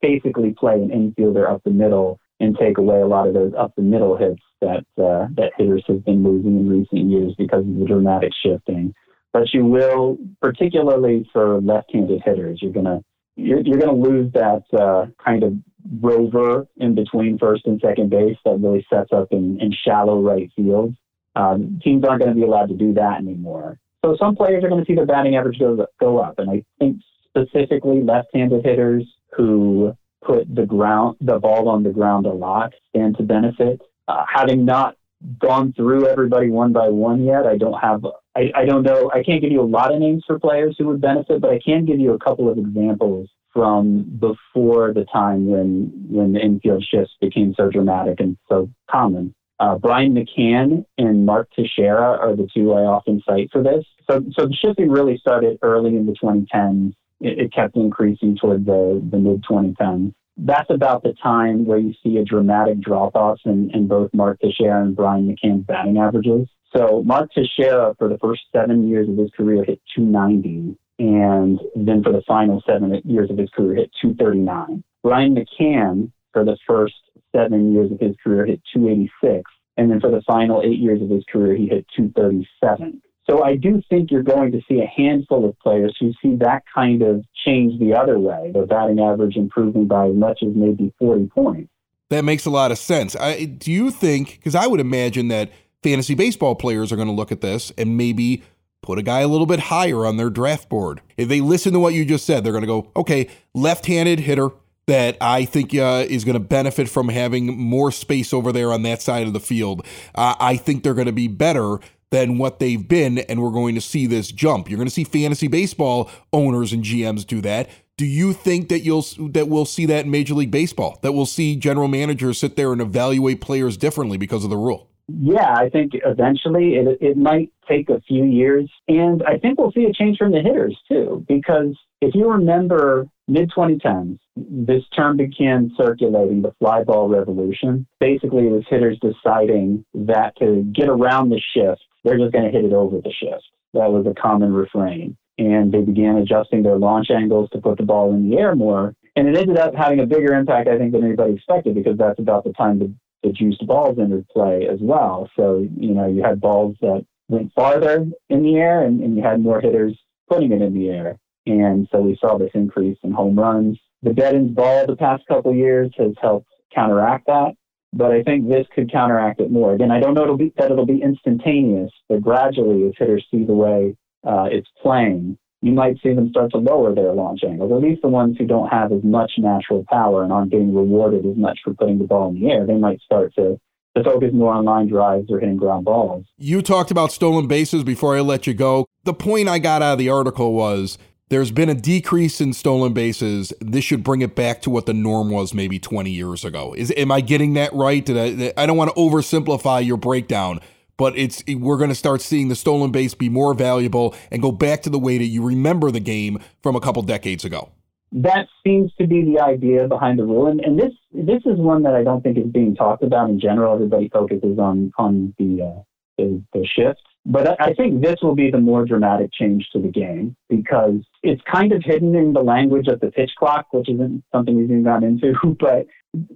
basically 0.01 0.55
play 0.59 0.75
an 0.75 0.89
infielder 0.89 1.49
up 1.49 1.63
the 1.65 1.71
middle 1.71 2.19
and 2.41 2.57
take 2.59 2.79
away 2.79 3.01
a 3.01 3.07
lot 3.07 3.29
of 3.29 3.35
those 3.35 3.53
up 3.59 3.73
the 3.77 3.83
middle 3.83 4.17
hits 4.17 4.43
that 4.61 4.85
uh, 4.99 5.27
that 5.37 5.53
hitters 5.57 5.85
have 5.89 6.05
been 6.05 6.23
losing 6.23 6.59
in 6.59 6.69
recent 6.69 7.11
years 7.11 7.35
because 7.39 7.61
of 7.61 7.79
the 7.79 7.85
dramatic 7.85 8.33
shifting 8.43 8.95
but 9.37 9.53
you 9.53 9.67
will, 9.67 10.17
particularly 10.41 11.29
for 11.31 11.61
left-handed 11.61 12.23
hitters, 12.25 12.59
you're 12.63 12.73
gonna 12.73 13.03
you're, 13.37 13.61
you're 13.61 13.79
gonna 13.79 13.93
lose 13.93 14.33
that 14.33 14.63
uh, 14.73 15.07
kind 15.23 15.43
of 15.43 15.53
rover 16.01 16.67
in 16.79 16.95
between 16.95 17.37
first 17.37 17.67
and 17.67 17.79
second 17.85 18.09
base 18.09 18.39
that 18.47 18.59
really 18.59 18.87
sets 18.91 19.11
up 19.13 19.29
in, 19.33 19.59
in 19.61 19.75
shallow 19.87 20.23
right 20.23 20.51
field. 20.57 20.95
Um, 21.35 21.79
teams 21.85 22.03
aren't 22.05 22.23
going 22.23 22.35
to 22.35 22.41
be 22.41 22.47
allowed 22.47 22.71
to 22.71 22.75
do 22.75 22.95
that 22.95 23.19
anymore. 23.19 23.79
So 24.03 24.17
some 24.19 24.37
players 24.37 24.65
are 24.65 24.71
going 24.71 24.83
to 24.83 24.87
see 24.87 24.95
their 24.95 25.05
batting 25.05 25.37
average 25.37 25.59
go, 25.59 25.87
go 26.01 26.19
up, 26.19 26.39
and 26.39 26.49
I 26.49 26.65
think 26.79 27.03
specifically 27.29 28.03
left-handed 28.03 28.65
hitters 28.65 29.05
who 29.37 29.95
put 30.27 30.53
the 30.53 30.67
ground 30.67 31.17
the 31.21 31.39
ball 31.39 31.69
on 31.69 31.83
the 31.83 31.91
ground 31.91 32.27
a 32.27 32.33
lot 32.33 32.73
stand 32.91 33.17
to 33.17 33.23
benefit. 33.23 33.81
Uh, 34.09 34.25
having 34.33 34.65
not 34.65 34.97
gone 35.39 35.73
through 35.73 36.07
everybody 36.07 36.51
one 36.51 36.73
by 36.73 36.89
one 36.89 37.25
yet. 37.25 37.47
I 37.47 37.57
don't 37.57 37.79
have, 37.79 38.05
I, 38.37 38.53
I 38.55 38.65
don't 38.65 38.83
know, 38.83 39.11
I 39.13 39.23
can't 39.23 39.41
give 39.41 39.51
you 39.51 39.63
a 39.63 39.65
lot 39.65 39.93
of 39.93 40.01
names 40.01 40.25
for 40.27 40.39
players 40.39 40.77
who 40.79 40.87
would 40.89 41.01
benefit, 41.01 41.41
but 41.41 41.51
I 41.51 41.59
can 41.65 41.85
give 41.85 41.99
you 41.99 42.13
a 42.13 42.19
couple 42.19 42.51
of 42.51 42.59
examples 42.59 43.29
from 43.53 44.03
before 44.21 44.93
the 44.93 45.07
time 45.11 45.47
when 45.47 45.91
when 46.11 46.35
the 46.35 46.41
infield 46.41 46.85
shifts 46.85 47.15
became 47.21 47.55
so 47.57 47.71
dramatic 47.71 48.21
and 48.21 48.37
so 48.49 48.69
common. 48.91 49.35
Uh, 49.59 49.77
Brian 49.77 50.15
McCann 50.15 50.85
and 50.99 51.25
Mark 51.25 51.49
Teixeira 51.57 52.19
are 52.19 52.37
the 52.37 52.47
two 52.55 52.75
I 52.75 52.83
often 52.83 53.23
cite 53.27 53.49
for 53.51 53.63
this. 53.63 53.87
So, 54.09 54.23
so 54.37 54.47
the 54.47 54.55
shifting 54.55 54.91
really 54.91 55.17
started 55.17 55.59
early 55.63 55.97
in 55.97 56.05
the 56.05 56.13
2010s. 56.23 56.93
It, 57.21 57.39
it 57.39 57.53
kept 57.53 57.77
increasing 57.77 58.37
toward 58.41 58.67
the, 58.67 59.03
the 59.11 59.19
mid 59.19 59.45
2010s 59.45 60.13
that's 60.37 60.71
about 60.71 61.03
the 61.03 61.15
time 61.23 61.65
where 61.65 61.79
you 61.79 61.95
see 62.03 62.19
a 62.19 62.25
dramatic 62.25 62.81
drop 62.81 63.17
off 63.17 63.41
in, 63.45 63.71
in 63.73 63.89
both 63.89 64.13
Mark 64.13 64.39
Teixeira 64.41 64.83
and 64.83 64.95
Brian 64.95 65.27
McCann's 65.27 65.65
batting 65.65 65.97
averages. 65.97 66.49
So 66.77 67.03
Mark 67.05 67.31
Teixeira, 67.33 67.95
for 67.99 68.09
the 68.09 68.19
first 68.19 68.43
seven 68.55 68.89
years 68.89 69.09
of 69.09 69.17
his 69.17 69.31
career, 69.37 69.65
hit 69.65 69.81
290. 69.95 70.77
and 70.99 71.59
then 71.75 72.03
for 72.03 72.13
the 72.13 72.23
final 72.27 72.63
seven 72.67 73.01
years 73.05 73.31
of 73.31 73.39
his 73.39 73.49
career 73.51 73.77
hit 73.77 73.91
239. 74.03 74.85
Brian 75.03 75.35
McCann 75.35 76.11
for 76.33 76.45
the 76.45 76.59
first 76.67 76.95
seven 77.35 77.73
years 77.73 77.91
of 77.91 78.01
his 78.01 78.15
career 78.23 78.45
hit 78.45 78.61
286, 78.75 79.51
and 79.79 79.91
then 79.91 80.01
for 80.01 80.11
the 80.11 80.23
final 80.27 80.61
eight 80.63 80.79
years 80.79 81.01
of 81.01 81.09
his 81.09 81.25
career 81.33 81.55
he 81.55 81.67
hit 81.67 81.87
237. 81.97 83.01
So 83.29 83.43
I 83.43 83.57
do 83.57 83.83
think 83.89 84.11
you're 84.11 84.23
going 84.23 84.53
to 84.53 84.61
see 84.69 84.81
a 84.81 84.87
handful 84.87 85.49
of 85.49 85.59
players 85.59 85.97
who 85.99 86.13
see 86.23 86.37
that 86.37 86.63
kind 86.73 87.03
of 87.03 87.25
change 87.45 87.79
the 87.81 87.95
other 87.95 88.19
way, 88.19 88.53
their 88.53 88.67
batting 88.67 89.01
average 89.01 89.37
improving 89.37 89.87
by 89.87 90.09
as 90.09 90.15
much 90.15 90.43
as 90.43 90.55
maybe 90.55 90.93
40 90.99 91.27
points. 91.27 91.71
That 92.11 92.25
makes 92.25 92.47
a 92.47 92.51
lot 92.51 92.71
of 92.71 92.79
sense. 92.79 93.17
I, 93.17 93.45
do 93.45 93.73
you 93.73 93.91
think, 93.91 94.37
because 94.37 94.55
I 94.55 94.69
would 94.69 94.79
imagine 94.79 95.27
that 95.29 95.51
fantasy 95.83 96.15
baseball 96.15 96.55
players 96.55 96.93
are 96.93 96.97
going 96.97 97.09
to 97.09 97.15
look 97.15 97.33
at 97.33 97.41
this 97.41 97.73
and 97.77 97.97
maybe 97.97 98.45
put 98.81 98.99
a 98.99 99.03
guy 99.03 99.21
a 99.21 99.29
little 99.29 99.47
bit 99.47 99.59
higher 99.59 100.07
on 100.07 100.17
their 100.17 100.31
draft 100.31 100.69
board. 100.69 101.01
If 101.17 101.29
they 101.29 101.41
listen 101.41 101.73
to 101.73 101.81
what 101.81 101.95
you 101.95 102.05
just 102.05 102.25
said, 102.25 102.45
they're 102.45 102.53
going 102.53 102.63
to 102.63 102.69
go, 102.69 102.93
okay, 102.95 103.29
left 103.55 103.87
handed 103.87 104.21
hitter 104.21 104.51
that 104.87 105.17
I 105.21 105.45
think 105.45 105.75
uh, 105.75 106.05
is 106.09 106.25
going 106.25 106.35
to 106.35 106.41
benefit 106.41 106.89
from 106.89 107.09
having 107.09 107.59
more 107.59 107.91
space 107.91 108.33
over 108.33 108.53
there 108.53 108.73
on 108.73 108.83
that 108.83 109.03
side 109.03 109.27
of 109.27 109.33
the 109.33 109.41
field. 109.41 109.85
Uh, 110.15 110.37
I 110.39 110.57
think 110.57 110.85
they're 110.85 110.95
going 110.95 111.07
to 111.07 111.13
be 111.13 111.27
better 111.27 111.79
than 112.11 112.39
what 112.39 112.59
they've 112.59 112.87
been, 112.87 113.19
and 113.19 113.43
we're 113.43 113.51
going 113.51 113.75
to 113.75 113.81
see 113.81 114.07
this 114.07 114.31
jump. 114.31 114.69
You're 114.69 114.79
going 114.79 114.89
to 114.89 114.95
see 114.95 115.05
fantasy 115.05 115.49
baseball 115.49 116.11
owners 116.33 116.73
and 116.73 116.85
GMs 116.85 117.27
do 117.27 117.41
that. 117.43 117.69
Do 117.97 118.05
you 118.05 118.33
think 118.33 118.69
that 118.69 118.81
you'll 118.81 119.07
that 119.31 119.49
we'll 119.49 119.65
see 119.65 119.87
that 119.87 120.05
in 120.05 120.11
Major 120.11 120.35
League 120.35 120.51
Baseball? 120.51 120.99
That 121.03 121.13
we'll 121.13 121.27
see 121.27 121.57
general 121.57 121.89
managers 121.89 122.39
sit 122.39 122.57
there 122.57 122.73
and 122.73 122.81
evaluate 122.81 123.41
players 123.41 123.77
differently 123.77 124.19
because 124.19 124.45
of 124.45 124.51
the 124.51 124.57
rule? 124.57 124.91
Yeah, 125.09 125.55
I 125.55 125.69
think 125.69 125.93
eventually 126.05 126.75
it, 126.75 126.99
it 127.01 127.17
might 127.17 127.53
take 127.69 127.89
a 127.89 128.01
few 128.01 128.25
years. 128.25 128.71
And 128.89 129.23
I 129.23 129.39
think 129.39 129.59
we'll 129.59 129.73
see 129.73 129.85
a 129.85 129.93
change 129.93 130.19
from 130.19 130.33
the 130.33 130.41
hitters 130.41 130.77
too, 130.89 131.25
because 131.29 131.79
if 132.01 132.15
you 132.15 132.29
remember 132.31 133.07
mid 133.29 133.51
2010s, 133.51 134.19
this 134.37 134.83
term 134.95 135.17
began 135.17 135.73
circulating, 135.77 136.43
the 136.43 136.53
fly 136.59 136.83
ball 136.83 137.09
revolution. 137.09 137.87
Basically, 138.01 138.47
it 138.47 138.53
was 138.53 138.65
hitters 138.69 138.99
deciding 139.01 139.85
that 139.95 140.37
to 140.39 140.63
get 140.75 140.89
around 140.89 141.31
the 141.31 141.41
shift, 141.55 141.83
they're 142.07 142.19
just 142.19 142.33
going 142.33 142.45
to 142.45 142.51
hit 142.51 142.65
it 142.65 142.73
over 142.73 142.99
the 142.99 143.13
shift. 143.13 143.45
That 143.75 143.91
was 143.91 144.07
a 144.07 144.15
common 144.15 144.53
refrain. 144.55 145.17
And 145.39 145.73
they 145.73 145.83
began 145.83 146.17
adjusting 146.17 146.63
their 146.63 146.79
launch 146.79 147.11
angles 147.11 147.51
to 147.51 147.59
put 147.61 147.77
the 147.77 147.85
ball 147.85 148.15
in 148.15 148.31
the 148.31 148.39
air 148.39 148.55
more. 148.55 148.95
And 149.17 149.29
it 149.29 149.37
ended 149.37 149.59
up 149.59 149.75
having 149.75 150.01
a 150.01 150.07
bigger 150.07 150.33
impact, 150.33 150.69
I 150.69 150.79
think, 150.79 150.93
than 150.93 151.05
anybody 151.05 151.35
expected 151.35 151.75
because 151.75 151.99
that's 151.99 152.19
about 152.19 152.45
the 152.45 152.53
time 152.53 152.79
the 152.79 152.95
the 153.23 153.33
juiced 153.33 153.67
balls 153.67 153.99
entered 153.99 154.29
play 154.29 154.69
as 154.71 154.79
well. 154.81 155.29
So, 155.37 155.67
you 155.77 155.95
know, 155.95 156.07
you 156.07 156.23
had 156.23 156.41
balls 156.41 156.77
that 156.81 157.05
went 157.29 157.53
farther 157.55 158.07
in 158.29 158.43
the 158.43 158.57
air 158.57 158.83
and, 158.85 159.03
and 159.03 159.17
you 159.17 159.23
had 159.23 159.41
more 159.41 159.61
hitters 159.61 159.99
putting 160.29 160.53
it 160.53 160.63
in 160.63 160.75
the 160.75 160.91
air. 160.91 161.19
And 161.47 161.89
so 161.91 162.01
we 162.01 162.17
saw 162.21 162.39
this 162.39 162.51
increase 162.55 162.99
in 163.03 163.13
home 163.13 163.39
runs. 163.39 163.79
The 164.03 164.13
deadened 164.13 164.55
ball 164.55 164.87
the 164.87 164.97
past 164.97 165.25
couple 165.27 165.55
years 165.55 165.91
has 165.99 166.13
helped 166.21 166.49
counteract 166.75 167.27
that. 167.27 167.53
But 167.97 168.13
I 168.13 168.23
think 168.23 168.49
this 168.49 168.67
could 168.75 168.93
counteract 168.93 169.41
it 169.41 169.51
more. 169.51 169.73
Again, 169.73 169.91
I 169.91 170.01
don't 170.01 170.13
know 170.13 170.23
it'll 170.23 170.37
be, 170.37 170.53
that 170.59 170.71
it'll 170.71 170.85
be 170.85 171.01
instantaneous, 171.03 171.91
but 172.09 172.21
gradually 172.21 172.87
as 172.87 172.93
hitters 172.99 173.27
see 173.31 173.45
the 173.45 173.55
way 173.55 173.97
uh, 174.23 174.49
it's 174.51 174.69
playing, 174.83 175.39
you 175.63 175.73
might 175.73 175.97
see 176.03 176.13
them 176.13 176.29
start 176.29 176.51
to 176.53 176.59
lower 176.59 176.95
their 176.95 177.13
launch 177.13 177.41
angles, 177.43 177.73
at 177.73 177.81
least 177.81 178.03
the 178.03 178.09
ones 178.09 178.37
who 178.39 178.47
don't 178.47 178.69
have 178.69 178.93
as 178.93 179.03
much 179.03 179.33
natural 179.39 179.85
power 179.89 180.23
and 180.23 180.33
aren't 180.33 180.51
getting 180.51 180.75
rewarded 180.75 181.25
as 181.25 181.37
much 181.37 181.59
for 181.65 181.73
putting 181.73 181.99
the 181.99 182.05
ball 182.05 182.29
in 182.29 182.41
the 182.41 182.51
air. 182.51 182.67
They 182.67 182.77
might 182.77 183.01
start 183.01 183.35
to, 183.37 183.59
to 183.97 184.05
focus 184.05 184.31
more 184.35 184.53
on 184.53 184.67
line 184.67 184.89
drives 184.89 185.31
or 185.31 185.41
hitting 185.41 185.57
ground 185.57 185.87
balls. 185.87 186.27
You 186.37 186.61
talked 186.61 186.91
about 186.91 187.13
stolen 187.13 187.47
bases 187.47 187.83
before 187.83 188.15
I 188.15 188.21
let 188.21 188.47
you 188.47 188.53
go. 188.53 188.85
The 189.05 189.15
point 189.15 189.49
I 189.49 189.59
got 189.59 189.81
out 189.81 189.93
of 189.93 189.99
the 189.99 190.11
article 190.11 190.53
was 190.53 190.99
there's 191.29 191.51
been 191.51 191.69
a 191.69 191.75
decrease 191.75 192.41
in 192.41 192.53
stolen 192.53 192.93
bases. 192.93 193.53
This 193.61 193.85
should 193.85 194.05
bring 194.05 194.23
it 194.23 194.35
back 194.35 194.63
to 194.63 194.71
what 194.71 194.87
the 194.87 194.95
norm 194.95 195.31
was 195.31 195.53
maybe 195.53 195.79
20 195.79 196.11
years 196.11 196.45
ago. 196.45 196.75
Is 196.77 196.93
am 196.97 197.11
I 197.11 197.21
getting 197.21 197.55
that 197.55 197.73
right? 197.73 198.05
Did 198.05 198.53
I, 198.57 198.63
I 198.63 198.67
don't 198.67 198.77
want 198.77 198.95
to 198.95 198.97
oversimplify 198.97 199.85
your 199.85 199.97
breakdown, 199.97 200.61
but 200.97 201.17
it's 201.19 201.43
we're 201.49 201.79
going 201.79 201.91
to 201.91 201.97
start 201.97 202.21
seeing 202.21 202.49
the 202.49 202.55
stolen 202.55 202.93
base 202.93 203.15
be 203.15 203.29
more 203.29 203.55
valuable 203.55 204.15
and 204.31 204.41
go 204.41 204.53
back 204.53 204.83
to 204.83 204.91
the 204.91 204.99
way 204.99 205.19
that 205.19 205.27
you 205.27 205.43
remember 205.43 205.91
the 205.91 206.01
game 206.01 206.39
from 206.63 206.77
a 206.77 206.81
couple 206.81 207.03
decades 207.03 207.45
ago. 207.45 207.71
That 208.13 208.47
seems 208.65 208.95
to 208.95 209.07
be 209.07 209.25
the 209.25 209.41
idea 209.41 209.89
behind 209.89 210.21
the 210.21 210.25
rule, 210.25 210.47
and, 210.47 210.61
and 210.61 210.79
this 210.79 210.93
this 211.13 211.43
is 211.45 211.59
one 211.59 211.83
that 211.83 211.95
I 211.95 212.05
don't 212.05 212.23
think 212.23 212.39
is 212.39 212.47
being 212.47 212.77
talked 212.77 213.03
about 213.03 213.29
in 213.29 213.41
general. 213.41 213.75
Everybody 213.75 214.09
focuses 214.09 214.61
on 214.61 214.93
on 214.97 215.35
the 215.39 215.63
uh, 215.63 215.83
the, 216.17 216.43
the 216.53 216.65
shift, 216.65 217.03
but 217.29 217.61
I 217.61 217.75
think 217.75 218.03
this 218.03 218.17
will 218.23 218.37
be 218.37 218.53
the 218.53 218.61
more 218.61 218.85
dramatic 218.85 219.33
change 219.33 219.69
to 219.73 219.81
the 219.81 219.89
game 219.89 220.37
because 220.49 221.01
it's 221.25 221.43
kind 221.53 221.73
of 221.73 221.83
hidden 221.85 222.15
in 222.15 222.33
the 222.33 222.41
language 222.41 222.87
of 222.87 223.01
the 223.01 223.11
pitch 223.11 223.33
clock, 223.37 223.67
which 223.73 223.89
isn't 223.89 224.23
something 224.33 224.57
we've 224.57 224.71
even 224.71 224.85
gotten 224.85 225.21
into. 225.21 225.35
But 225.59 225.87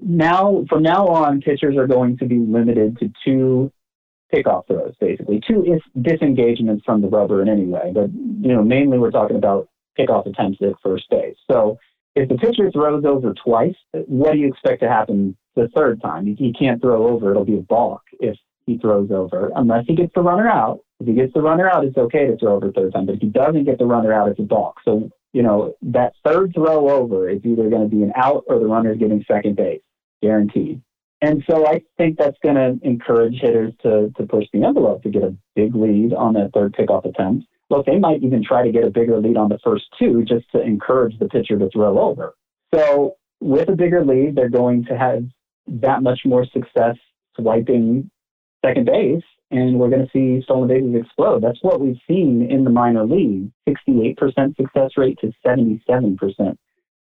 now, 0.02 0.64
from 0.68 0.82
now 0.82 1.06
on, 1.06 1.40
pitchers 1.40 1.76
are 1.76 1.86
going 1.86 2.18
to 2.18 2.26
be 2.26 2.38
limited 2.38 2.98
to 2.98 3.12
two 3.24 3.72
pickoff 4.34 4.66
throws, 4.66 4.94
basically. 5.00 5.40
Two 5.46 5.64
is 5.64 5.80
disengagements 6.02 6.84
from 6.84 7.02
the 7.02 7.08
rubber 7.08 7.40
in 7.40 7.48
any 7.48 7.66
way, 7.66 7.92
but 7.94 8.10
you 8.12 8.52
know, 8.52 8.62
mainly 8.62 8.98
we're 8.98 9.12
talking 9.12 9.36
about 9.36 9.68
pickoff 9.98 10.26
attempts 10.26 10.58
at 10.60 10.74
first 10.82 11.04
base. 11.08 11.36
So 11.48 11.78
if 12.16 12.28
the 12.28 12.36
pitcher 12.36 12.70
throws 12.72 13.04
over 13.04 13.32
twice, 13.32 13.76
what 13.92 14.32
do 14.32 14.38
you 14.38 14.48
expect 14.48 14.82
to 14.82 14.88
happen 14.88 15.36
the 15.54 15.68
third 15.74 16.02
time? 16.02 16.26
He 16.26 16.52
can't 16.52 16.80
throw 16.80 17.06
over; 17.06 17.30
it'll 17.30 17.44
be 17.44 17.58
a 17.58 17.62
balk 17.62 18.02
if 18.18 18.36
he 18.66 18.78
throws 18.78 19.10
over, 19.10 19.50
unless 19.56 19.84
he 19.86 19.94
gets 19.94 20.12
the 20.14 20.22
runner 20.22 20.48
out. 20.48 20.80
If 21.00 21.06
he 21.06 21.14
gets 21.14 21.32
the 21.32 21.40
runner 21.40 21.68
out, 21.68 21.84
it's 21.84 21.96
okay 21.96 22.26
to 22.26 22.36
throw 22.36 22.56
over 22.56 22.70
third 22.72 22.92
time, 22.92 23.06
but 23.06 23.16
if 23.16 23.20
he 23.20 23.28
doesn't 23.28 23.64
get 23.64 23.78
the 23.78 23.86
runner 23.86 24.12
out, 24.12 24.28
it's 24.28 24.40
a 24.40 24.42
balk. 24.42 24.76
So 24.84 25.10
you 25.32 25.42
know 25.42 25.74
that 25.82 26.12
third 26.24 26.52
throw 26.54 26.90
over 26.90 27.28
is 27.28 27.40
either 27.44 27.70
going 27.70 27.88
to 27.88 27.94
be 27.94 28.02
an 28.02 28.12
out 28.16 28.44
or 28.48 28.58
the 28.58 28.66
runner 28.66 28.92
is 28.92 28.98
getting 28.98 29.24
second 29.26 29.56
base, 29.56 29.82
guaranteed. 30.22 30.82
And 31.22 31.44
so 31.48 31.66
I 31.66 31.82
think 31.98 32.18
that's 32.18 32.38
going 32.42 32.54
to 32.54 32.78
encourage 32.86 33.40
hitters 33.40 33.74
to, 33.82 34.10
to 34.16 34.26
push 34.26 34.46
the 34.52 34.64
envelope 34.64 35.02
to 35.02 35.10
get 35.10 35.22
a 35.22 35.36
big 35.54 35.74
lead 35.74 36.14
on 36.14 36.32
that 36.34 36.52
third 36.54 36.74
pickoff 36.74 37.04
attempt. 37.04 37.46
Look, 37.68 37.86
they 37.86 37.98
might 37.98 38.22
even 38.22 38.42
try 38.42 38.64
to 38.64 38.72
get 38.72 38.84
a 38.84 38.90
bigger 38.90 39.18
lead 39.18 39.36
on 39.36 39.50
the 39.50 39.58
first 39.62 39.84
two 39.98 40.24
just 40.24 40.50
to 40.52 40.62
encourage 40.62 41.18
the 41.18 41.28
pitcher 41.28 41.58
to 41.58 41.68
throw 41.70 42.00
over. 42.00 42.34
So 42.74 43.16
with 43.40 43.68
a 43.68 43.76
bigger 43.76 44.04
lead, 44.04 44.34
they're 44.34 44.48
going 44.48 44.84
to 44.86 44.96
have 44.96 45.24
that 45.66 46.02
much 46.02 46.20
more 46.24 46.46
success 46.46 46.96
swiping 47.38 48.10
second 48.64 48.86
base, 48.86 49.22
and 49.50 49.78
we're 49.78 49.90
going 49.90 50.06
to 50.06 50.10
see 50.12 50.42
stolen 50.44 50.68
bases 50.68 50.94
explode. 51.02 51.42
That's 51.42 51.62
what 51.62 51.80
we've 51.80 52.00
seen 52.06 52.46
in 52.48 52.64
the 52.64 52.70
minor 52.70 53.04
league 53.04 53.50
68% 53.68 54.56
success 54.56 54.90
rate 54.96 55.18
to 55.20 55.32
77% 55.44 56.56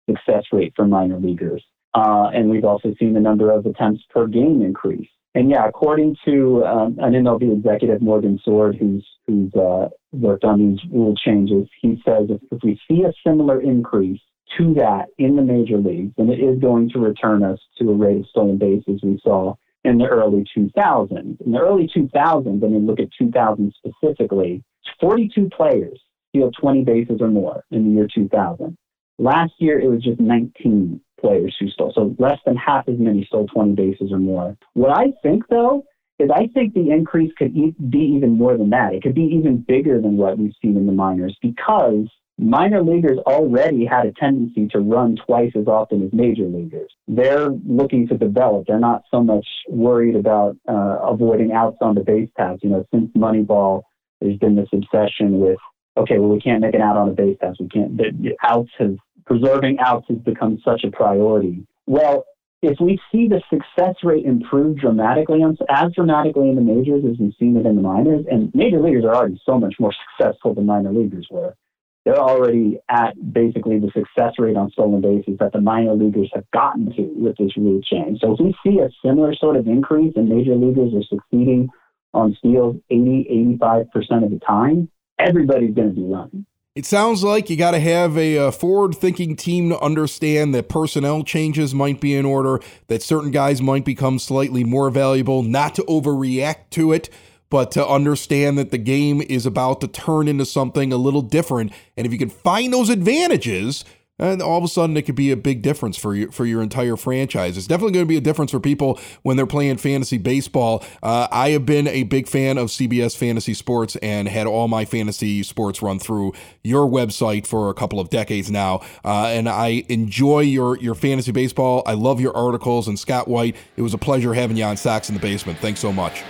success 0.09 0.43
rate 0.51 0.73
for 0.75 0.85
minor 0.85 1.19
leaguers. 1.19 1.63
Uh, 1.93 2.29
and 2.33 2.49
we've 2.49 2.65
also 2.65 2.93
seen 2.99 3.13
the 3.13 3.19
number 3.19 3.51
of 3.51 3.65
attempts 3.65 4.03
per 4.09 4.27
game 4.27 4.61
increase. 4.61 5.09
And 5.35 5.49
yeah, 5.49 5.67
according 5.67 6.15
to 6.25 6.65
um, 6.65 6.97
an 6.99 7.13
MLB 7.13 7.57
executive, 7.57 8.01
Morgan 8.01 8.39
Sword, 8.43 8.75
who's 8.79 9.05
who's 9.27 9.53
uh, 9.53 9.89
worked 10.11 10.43
on 10.43 10.59
these 10.59 10.79
rule 10.91 11.15
changes, 11.15 11.67
he 11.81 12.01
says 12.03 12.27
if, 12.29 12.41
if 12.51 12.63
we 12.63 12.79
see 12.87 13.03
a 13.03 13.13
similar 13.25 13.61
increase 13.61 14.19
to 14.57 14.73
that 14.73 15.05
in 15.19 15.35
the 15.35 15.43
major 15.43 15.77
leagues, 15.77 16.13
then 16.17 16.29
it 16.29 16.39
is 16.39 16.59
going 16.59 16.89
to 16.89 16.99
return 16.99 17.43
us 17.43 17.59
to 17.77 17.91
a 17.91 17.93
rate 17.93 18.17
of 18.17 18.25
stolen 18.27 18.57
bases 18.57 19.01
we 19.03 19.19
saw 19.23 19.53
in 19.89 19.97
the 19.97 20.07
early 20.07 20.45
2000s. 20.55 21.41
In 21.41 21.51
the 21.51 21.59
early 21.59 21.89
2000s, 21.95 22.63
I 22.63 22.67
mean, 22.67 22.85
look 22.85 22.99
at 22.99 23.09
2000 23.17 23.73
specifically, 23.77 24.63
42 24.99 25.49
players 25.55 25.99
steal 26.29 26.51
20 26.51 26.83
bases 26.83 27.21
or 27.21 27.27
more 27.27 27.63
in 27.71 27.85
the 27.85 27.91
year 27.91 28.07
2000. 28.13 28.77
Last 29.17 29.53
year, 29.57 29.79
it 29.79 29.89
was 29.89 30.03
just 30.03 30.19
19 30.19 31.01
players 31.19 31.55
who 31.59 31.67
stole. 31.69 31.91
So 31.93 32.15
less 32.19 32.39
than 32.45 32.55
half 32.55 32.87
as 32.87 32.97
many 32.97 33.25
stole 33.25 33.47
20 33.47 33.73
bases 33.73 34.11
or 34.11 34.19
more. 34.19 34.55
What 34.73 34.91
I 34.91 35.07
think, 35.21 35.43
though, 35.49 35.83
is 36.19 36.29
I 36.33 36.47
think 36.53 36.73
the 36.73 36.91
increase 36.91 37.33
could 37.37 37.53
be 37.53 37.99
even 37.99 38.37
more 38.37 38.57
than 38.57 38.69
that. 38.69 38.93
It 38.93 39.03
could 39.03 39.15
be 39.15 39.29
even 39.33 39.57
bigger 39.67 39.99
than 39.99 40.17
what 40.17 40.37
we've 40.37 40.53
seen 40.61 40.77
in 40.77 40.85
the 40.85 40.93
minors 40.93 41.37
because 41.41 42.07
minor 42.39 42.81
leaguers 42.81 43.19
already 43.25 43.85
had 43.85 44.05
a 44.05 44.11
tendency 44.13 44.67
to 44.69 44.79
run 44.79 45.17
twice 45.25 45.51
as 45.55 45.67
often 45.67 46.03
as 46.05 46.13
major 46.13 46.45
leaguers. 46.45 46.91
They're 47.07 47.49
looking 47.67 48.07
to 48.07 48.17
develop. 48.17 48.65
They're 48.67 48.79
not 48.79 49.03
so 49.11 49.21
much 49.21 49.45
worried 49.67 50.15
about 50.15 50.55
uh, 50.67 50.99
avoiding 51.03 51.51
outs 51.51 51.77
on 51.81 51.95
the 51.95 52.01
base 52.01 52.29
paths. 52.37 52.61
You 52.63 52.69
know, 52.69 52.85
since 52.93 53.11
Moneyball, 53.15 53.83
there's 54.21 54.37
been 54.37 54.55
this 54.55 54.69
obsession 54.73 55.39
with, 55.39 55.57
okay, 55.97 56.17
well, 56.17 56.29
we 56.29 56.39
can't 56.39 56.61
make 56.61 56.73
an 56.73 56.81
out 56.81 56.97
on 56.97 57.09
a 57.09 57.13
base 57.13 57.37
pass. 57.39 57.55
We 57.59 57.67
can't. 57.67 57.97
The 57.97 58.35
outs 58.43 58.71
have 58.79 58.95
preserving 59.25 59.77
outs 59.79 60.05
has 60.09 60.17
become 60.19 60.59
such 60.65 60.83
a 60.83 60.91
priority. 60.91 61.65
Well, 61.85 62.25
if 62.61 62.77
we 62.81 62.99
see 63.11 63.27
the 63.27 63.41
success 63.49 63.95
rate 64.03 64.25
improve 64.25 64.77
dramatically, 64.77 65.41
as 65.69 65.93
dramatically 65.93 66.49
in 66.49 66.55
the 66.55 66.61
majors 66.61 67.03
as 67.09 67.17
we've 67.17 67.33
seen 67.39 67.55
it 67.55 67.65
in 67.65 67.75
the 67.75 67.81
minors, 67.81 68.25
and 68.29 68.53
major 68.53 68.81
leaguers 68.81 69.05
are 69.05 69.15
already 69.15 69.39
so 69.45 69.57
much 69.57 69.75
more 69.79 69.93
successful 70.17 70.53
than 70.53 70.65
minor 70.65 70.91
leaguers 70.91 71.27
were. 71.31 71.55
They're 72.05 72.17
already 72.17 72.79
at 72.89 73.13
basically 73.33 73.79
the 73.79 73.91
success 73.93 74.33
rate 74.39 74.55
on 74.55 74.71
stolen 74.71 75.01
bases 75.01 75.37
that 75.39 75.51
the 75.51 75.61
minor 75.61 75.93
leaguers 75.93 76.31
have 76.33 76.49
gotten 76.51 76.91
to 76.95 77.01
with 77.15 77.35
this 77.37 77.55
rule 77.57 77.81
change. 77.81 78.19
So 78.21 78.33
if 78.33 78.39
we 78.39 78.55
see 78.65 78.79
a 78.79 78.89
similar 79.05 79.35
sort 79.35 79.57
of 79.57 79.67
increase 79.67 80.13
and 80.15 80.29
major 80.29 80.55
leaguers 80.55 80.93
are 80.93 81.03
succeeding 81.03 81.69
on 82.13 82.35
steals 82.39 82.77
80, 82.89 83.57
85% 83.61 84.23
of 84.23 84.31
the 84.31 84.39
time, 84.45 84.89
everybody's 85.19 85.75
going 85.75 85.89
to 85.89 85.95
be 85.95 86.03
running 86.03 86.45
It 86.75 86.85
sounds 86.85 87.23
like 87.23 87.49
you 87.49 87.57
got 87.57 87.71
to 87.71 87.79
have 87.79 88.17
a, 88.17 88.37
uh, 88.37 88.47
a 88.47 88.51
forward 88.51 88.95
thinking 88.95 89.35
team 89.35 89.69
to 89.69 89.79
understand 89.79 90.55
that 90.55 90.69
personnel 90.69 91.23
changes 91.23 91.75
might 91.75 91.99
be 91.99 92.15
in 92.15 92.25
order, 92.25 92.59
that 92.87 93.03
certain 93.03 93.31
guys 93.31 93.61
might 93.61 93.85
become 93.85 94.17
slightly 94.17 94.63
more 94.63 94.89
valuable, 94.89 95.43
not 95.43 95.75
to 95.75 95.83
overreact 95.83 96.69
to 96.71 96.93
it, 96.93 97.09
but 97.49 97.71
to 97.71 97.87
understand 97.87 98.57
that 98.57 98.71
the 98.71 98.77
game 98.77 99.21
is 99.21 99.45
about 99.45 99.81
to 99.81 99.87
turn 99.87 100.27
into 100.27 100.45
something 100.45 100.93
a 100.93 100.97
little 100.97 101.21
different. 101.21 101.71
And 101.97 102.05
if 102.05 102.13
you 102.13 102.19
can 102.19 102.29
find 102.29 102.71
those 102.73 102.89
advantages, 102.89 103.85
and 104.19 104.41
all 104.41 104.57
of 104.57 104.63
a 104.63 104.67
sudden 104.67 104.97
it 104.97 105.03
could 105.03 105.15
be 105.15 105.31
a 105.31 105.37
big 105.37 105.61
difference 105.61 105.97
for 105.97 106.13
you 106.13 106.29
for 106.29 106.45
your 106.45 106.61
entire 106.61 106.95
franchise. 106.95 107.57
It's 107.57 107.67
definitely 107.67 107.93
going 107.93 108.05
to 108.05 108.09
be 108.09 108.17
a 108.17 108.21
difference 108.21 108.51
for 108.51 108.59
people 108.59 108.99
when 109.23 109.37
they're 109.37 109.47
playing 109.47 109.77
fantasy 109.77 110.17
baseball. 110.17 110.83
Uh, 111.01 111.27
I 111.31 111.51
have 111.51 111.65
been 111.65 111.87
a 111.87 112.03
big 112.03 112.27
fan 112.27 112.57
of 112.57 112.67
CBS 112.67 113.15
Fantasy 113.15 113.53
Sports 113.53 113.95
and 113.97 114.27
had 114.27 114.45
all 114.45 114.67
my 114.67 114.85
fantasy 114.85 115.41
sports 115.43 115.81
run 115.81 115.99
through 115.99 116.33
your 116.63 116.87
website 116.87 117.47
for 117.47 117.69
a 117.69 117.73
couple 117.73 117.99
of 117.99 118.09
decades 118.09 118.51
now, 118.51 118.81
uh, 119.05 119.27
and 119.27 119.47
I 119.47 119.85
enjoy 119.89 120.41
your 120.41 120.77
your 120.77 120.95
fantasy 120.95 121.31
baseball. 121.31 121.83
I 121.85 121.93
love 121.93 122.19
your 122.19 122.35
articles 122.35 122.87
and 122.87 122.99
Scott 122.99 123.27
White. 123.27 123.55
It 123.77 123.81
was 123.81 123.93
a 123.93 123.97
pleasure 123.97 124.33
having 124.33 124.57
you 124.57 124.65
on 124.65 124.77
Sox 124.77 125.09
in 125.09 125.15
the 125.15 125.21
Basement. 125.21 125.59
Thanks 125.59 125.79
so 125.79 125.93
much. 125.93 126.23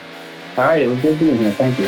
All 0.60 0.66
right, 0.66 0.82
it 0.82 0.88
was 0.88 1.00
good 1.00 1.18
being 1.18 1.38
here. 1.38 1.52
Thank 1.54 1.80
you. 1.80 1.88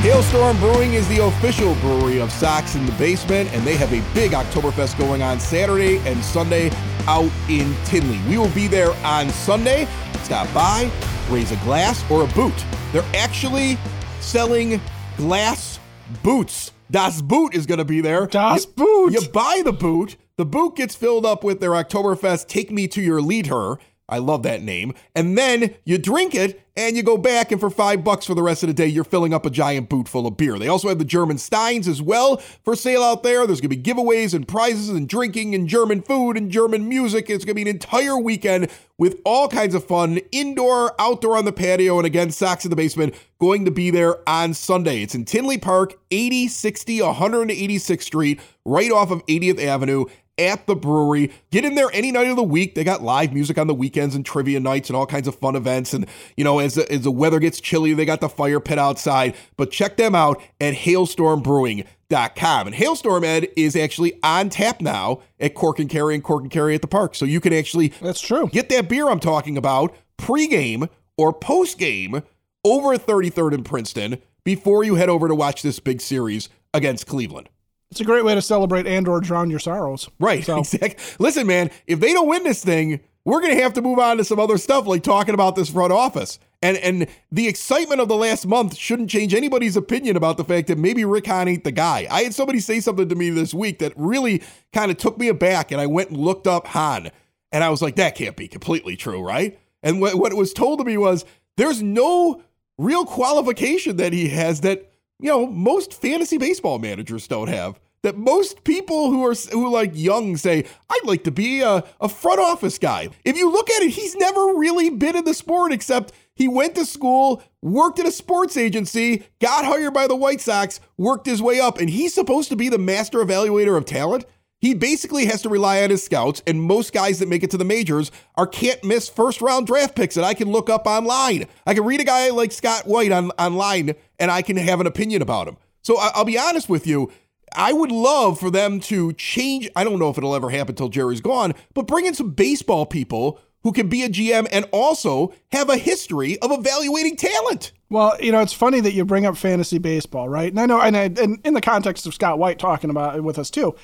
Hailstorm 0.00 0.56
Brewing 0.56 0.94
is 0.94 1.06
the 1.08 1.22
official 1.26 1.74
brewery 1.74 2.18
of 2.18 2.32
Sox 2.32 2.76
in 2.76 2.86
the 2.86 2.92
Basement, 2.92 3.52
and 3.52 3.62
they 3.66 3.76
have 3.76 3.92
a 3.92 4.00
big 4.14 4.30
Oktoberfest 4.30 4.96
going 4.96 5.22
on 5.22 5.38
Saturday 5.38 5.98
and 6.08 6.24
Sunday 6.24 6.70
out 7.06 7.30
in 7.50 7.76
Tinley. 7.84 8.20
We 8.26 8.38
will 8.38 8.48
be 8.54 8.68
there 8.68 8.92
on 9.04 9.28
Sunday. 9.28 9.86
Stop 10.22 10.50
by, 10.54 10.90
raise 11.28 11.52
a 11.52 11.56
glass 11.56 12.10
or 12.10 12.24
a 12.24 12.28
boot. 12.28 12.64
They're 12.94 13.04
actually 13.12 13.76
selling 14.20 14.80
glass 15.18 15.78
boots. 16.22 16.72
Das 16.90 17.20
Boot 17.20 17.54
is 17.54 17.66
going 17.66 17.80
to 17.80 17.84
be 17.84 18.00
there. 18.00 18.26
Das 18.26 18.64
you, 18.64 18.72
Boot. 18.72 19.12
You 19.12 19.28
buy 19.28 19.60
the 19.62 19.72
boot. 19.72 20.16
The 20.38 20.44
boot 20.44 20.76
gets 20.76 20.94
filled 20.94 21.24
up 21.24 21.42
with 21.42 21.60
their 21.60 21.70
Oktoberfest 21.70 22.46
Take 22.46 22.70
Me 22.70 22.86
to 22.88 23.00
Your 23.00 23.22
Leader 23.22 23.78
I 24.08 24.18
love 24.18 24.44
that 24.44 24.62
name. 24.62 24.94
And 25.14 25.36
then 25.36 25.74
you 25.84 25.98
drink 25.98 26.34
it 26.34 26.62
and 26.76 26.94
you 26.96 27.02
go 27.02 27.16
back, 27.16 27.50
and 27.50 27.58
for 27.60 27.70
five 27.70 28.04
bucks 28.04 28.26
for 28.26 28.34
the 28.34 28.42
rest 28.42 28.62
of 28.62 28.66
the 28.66 28.74
day, 28.74 28.86
you're 28.86 29.02
filling 29.02 29.32
up 29.32 29.46
a 29.46 29.50
giant 29.50 29.88
boot 29.88 30.06
full 30.08 30.26
of 30.26 30.36
beer. 30.36 30.58
They 30.58 30.68
also 30.68 30.88
have 30.88 30.98
the 30.98 31.06
German 31.06 31.38
Steins 31.38 31.88
as 31.88 32.02
well 32.02 32.36
for 32.36 32.76
sale 32.76 33.02
out 33.02 33.22
there. 33.22 33.46
There's 33.46 33.62
going 33.62 33.70
to 33.70 33.76
be 33.76 33.82
giveaways 33.82 34.34
and 34.34 34.46
prizes 34.46 34.90
and 34.90 35.08
drinking 35.08 35.54
and 35.54 35.66
German 35.66 36.02
food 36.02 36.36
and 36.36 36.50
German 36.50 36.86
music. 36.86 37.30
It's 37.30 37.46
going 37.46 37.54
to 37.56 37.64
be 37.64 37.68
an 37.68 37.68
entire 37.68 38.18
weekend 38.18 38.70
with 38.98 39.18
all 39.24 39.48
kinds 39.48 39.74
of 39.74 39.84
fun, 39.84 40.18
indoor, 40.32 40.94
outdoor 41.00 41.38
on 41.38 41.46
the 41.46 41.52
patio, 41.52 41.96
and 41.96 42.06
again, 42.06 42.30
Sox 42.30 42.64
in 42.64 42.70
the 42.70 42.76
Basement 42.76 43.14
going 43.38 43.64
to 43.64 43.70
be 43.70 43.90
there 43.90 44.16
on 44.28 44.54
Sunday. 44.54 45.02
It's 45.02 45.14
in 45.14 45.24
Tinley 45.24 45.58
Park, 45.58 45.94
8060 46.10 46.98
186th 46.98 48.02
Street, 48.02 48.40
right 48.64 48.92
off 48.92 49.10
of 49.10 49.24
80th 49.26 49.62
Avenue 49.62 50.04
at 50.38 50.66
the 50.66 50.76
brewery. 50.76 51.32
Get 51.50 51.64
in 51.64 51.74
there 51.74 51.88
any 51.92 52.12
night 52.12 52.28
of 52.28 52.36
the 52.36 52.42
week. 52.42 52.74
They 52.74 52.84
got 52.84 53.02
live 53.02 53.32
music 53.32 53.58
on 53.58 53.66
the 53.66 53.74
weekends 53.74 54.14
and 54.14 54.24
trivia 54.24 54.60
nights 54.60 54.88
and 54.88 54.96
all 54.96 55.06
kinds 55.06 55.28
of 55.28 55.34
fun 55.34 55.56
events. 55.56 55.94
And, 55.94 56.06
you 56.36 56.44
know, 56.44 56.58
as 56.58 56.74
the, 56.74 56.90
as 56.90 57.02
the 57.02 57.10
weather 57.10 57.38
gets 57.38 57.60
chilly, 57.60 57.94
they 57.94 58.04
got 58.04 58.20
the 58.20 58.28
fire 58.28 58.60
pit 58.60 58.78
outside. 58.78 59.34
But 59.56 59.70
check 59.70 59.96
them 59.96 60.14
out 60.14 60.42
at 60.60 60.74
hailstormbrewing.com. 60.74 62.66
And 62.66 62.74
Hailstorm 62.74 63.24
Ed 63.24 63.48
is 63.56 63.76
actually 63.76 64.18
on 64.22 64.48
tap 64.50 64.80
now 64.80 65.20
at 65.40 65.54
Cork 65.54 65.78
and 65.78 65.88
Kerry 65.90 66.14
and 66.14 66.22
Cork 66.24 66.42
and 66.42 66.50
Kerry 66.50 66.74
at 66.74 66.82
the 66.82 66.88
park. 66.88 67.14
So 67.14 67.24
you 67.24 67.40
can 67.40 67.52
actually 67.52 67.88
That's 68.00 68.20
true. 68.20 68.48
get 68.48 68.68
that 68.68 68.88
beer 68.88 69.08
I'm 69.08 69.20
talking 69.20 69.56
about 69.56 69.94
pregame 70.18 70.88
or 71.16 71.32
postgame 71.32 72.22
over 72.64 72.96
33rd 72.96 73.54
and 73.54 73.64
Princeton 73.64 74.18
before 74.44 74.84
you 74.84 74.94
head 74.96 75.08
over 75.08 75.28
to 75.28 75.34
watch 75.34 75.62
this 75.62 75.80
big 75.80 76.00
series 76.00 76.48
against 76.72 77.06
Cleveland. 77.06 77.48
It's 77.90 78.00
a 78.00 78.04
great 78.04 78.24
way 78.24 78.34
to 78.34 78.42
celebrate 78.42 78.86
and 78.86 79.06
or 79.08 79.20
drown 79.20 79.50
your 79.50 79.58
sorrows. 79.60 80.08
Right. 80.18 80.44
So- 80.44 80.58
Exactly. 80.60 80.96
Listen, 81.18 81.46
man, 81.46 81.70
if 81.86 82.00
they 82.00 82.12
don't 82.12 82.28
win 82.28 82.42
this 82.44 82.62
thing, 82.64 83.00
we're 83.24 83.40
going 83.40 83.56
to 83.56 83.62
have 83.62 83.72
to 83.74 83.82
move 83.82 83.98
on 83.98 84.16
to 84.18 84.24
some 84.24 84.38
other 84.38 84.58
stuff 84.58 84.86
like 84.86 85.02
talking 85.02 85.34
about 85.34 85.56
this 85.56 85.70
front 85.70 85.92
office. 85.92 86.38
And 86.62 86.76
and 86.78 87.06
the 87.30 87.48
excitement 87.48 88.00
of 88.00 88.08
the 88.08 88.16
last 88.16 88.46
month 88.46 88.76
shouldn't 88.76 89.10
change 89.10 89.34
anybody's 89.34 89.76
opinion 89.76 90.16
about 90.16 90.36
the 90.38 90.44
fact 90.44 90.68
that 90.68 90.78
maybe 90.78 91.04
Rick 91.04 91.26
Hahn 91.26 91.48
ain't 91.48 91.64
the 91.64 91.70
guy. 91.72 92.06
I 92.10 92.22
had 92.22 92.34
somebody 92.34 92.60
say 92.60 92.80
something 92.80 93.08
to 93.08 93.14
me 93.14 93.28
this 93.30 93.52
week 93.52 93.78
that 93.80 93.92
really 93.96 94.42
kind 94.72 94.90
of 94.90 94.96
took 94.96 95.18
me 95.18 95.28
aback, 95.28 95.70
and 95.70 95.80
I 95.80 95.86
went 95.86 96.10
and 96.10 96.18
looked 96.18 96.46
up 96.46 96.66
Hahn, 96.68 97.10
and 97.52 97.62
I 97.62 97.68
was 97.68 97.82
like, 97.82 97.96
that 97.96 98.14
can't 98.14 98.36
be 98.36 98.48
completely 98.48 98.96
true, 98.96 99.20
right? 99.22 99.58
And 99.82 100.00
what, 100.00 100.14
what 100.14 100.32
was 100.34 100.52
told 100.54 100.78
to 100.78 100.84
me 100.84 100.96
was 100.96 101.24
there's 101.56 101.82
no 101.82 102.42
real 102.78 103.04
qualification 103.04 103.96
that 103.98 104.12
he 104.14 104.28
has 104.30 104.62
that 104.62 104.90
you 105.20 105.30
know 105.30 105.46
most 105.46 105.94
fantasy 105.94 106.38
baseball 106.38 106.78
managers 106.78 107.26
don't 107.26 107.48
have 107.48 107.80
that 108.02 108.16
most 108.16 108.62
people 108.64 109.10
who 109.10 109.24
are 109.24 109.34
who 109.50 109.70
like 109.70 109.90
young 109.94 110.36
say 110.36 110.64
i'd 110.90 111.04
like 111.04 111.24
to 111.24 111.30
be 111.30 111.60
a, 111.60 111.82
a 112.00 112.08
front 112.08 112.40
office 112.40 112.78
guy 112.78 113.08
if 113.24 113.36
you 113.36 113.50
look 113.50 113.70
at 113.70 113.82
it 113.82 113.90
he's 113.90 114.14
never 114.16 114.54
really 114.54 114.90
been 114.90 115.16
in 115.16 115.24
the 115.24 115.34
sport 115.34 115.72
except 115.72 116.12
he 116.34 116.48
went 116.48 116.74
to 116.74 116.84
school 116.84 117.42
worked 117.62 117.98
at 117.98 118.06
a 118.06 118.12
sports 118.12 118.56
agency 118.56 119.24
got 119.40 119.64
hired 119.64 119.94
by 119.94 120.06
the 120.06 120.16
white 120.16 120.40
sox 120.40 120.80
worked 120.96 121.26
his 121.26 121.42
way 121.42 121.60
up 121.60 121.78
and 121.78 121.90
he's 121.90 122.14
supposed 122.14 122.48
to 122.48 122.56
be 122.56 122.68
the 122.68 122.78
master 122.78 123.18
evaluator 123.18 123.76
of 123.76 123.84
talent 123.84 124.24
he 124.58 124.72
basically 124.72 125.26
has 125.26 125.42
to 125.42 125.50
rely 125.50 125.82
on 125.82 125.90
his 125.90 126.02
scouts, 126.02 126.42
and 126.46 126.62
most 126.62 126.94
guys 126.94 127.18
that 127.18 127.28
make 127.28 127.42
it 127.42 127.50
to 127.50 127.58
the 127.58 127.64
majors 127.64 128.10
are 128.36 128.46
can't 128.46 128.82
miss 128.82 129.08
first 129.08 129.42
round 129.42 129.66
draft 129.66 129.94
picks 129.94 130.14
that 130.14 130.24
I 130.24 130.32
can 130.32 130.50
look 130.50 130.70
up 130.70 130.86
online. 130.86 131.46
I 131.66 131.74
can 131.74 131.84
read 131.84 132.00
a 132.00 132.04
guy 132.04 132.30
like 132.30 132.52
Scott 132.52 132.86
White 132.86 133.12
on, 133.12 133.30
online 133.32 133.94
and 134.18 134.30
I 134.30 134.42
can 134.42 134.56
have 134.56 134.80
an 134.80 134.86
opinion 134.86 135.22
about 135.22 135.48
him. 135.48 135.56
So 135.82 135.98
I, 135.98 136.10
I'll 136.14 136.24
be 136.24 136.38
honest 136.38 136.68
with 136.68 136.86
you. 136.86 137.12
I 137.54 137.72
would 137.72 137.92
love 137.92 138.40
for 138.40 138.50
them 138.50 138.80
to 138.80 139.12
change. 139.14 139.70
I 139.76 139.84
don't 139.84 139.98
know 139.98 140.10
if 140.10 140.18
it'll 140.18 140.34
ever 140.34 140.50
happen 140.50 140.72
until 140.72 140.88
Jerry's 140.88 141.20
gone, 141.20 141.54
but 141.74 141.86
bring 141.86 142.06
in 142.06 142.14
some 142.14 142.30
baseball 142.30 142.86
people 142.86 143.40
who 143.62 143.72
can 143.72 143.88
be 143.88 144.02
a 144.02 144.08
GM 144.08 144.46
and 144.52 144.64
also 144.72 145.32
have 145.52 145.70
a 145.70 145.76
history 145.76 146.38
of 146.40 146.52
evaluating 146.52 147.16
talent. 147.16 147.72
Well, 147.88 148.16
you 148.20 148.30
know, 148.30 148.40
it's 148.40 148.52
funny 148.52 148.80
that 148.80 148.92
you 148.92 149.04
bring 149.04 149.26
up 149.26 149.36
fantasy 149.36 149.78
baseball, 149.78 150.28
right? 150.28 150.50
And 150.50 150.60
I 150.60 150.66
know, 150.66 150.80
and, 150.80 150.96
I, 150.96 151.04
and 151.04 151.40
in 151.44 151.54
the 151.54 151.60
context 151.60 152.06
of 152.06 152.14
Scott 152.14 152.38
White 152.38 152.58
talking 152.58 152.90
about 152.90 153.16
it 153.16 153.22
with 153.22 153.38
us 153.38 153.50
too, 153.50 153.74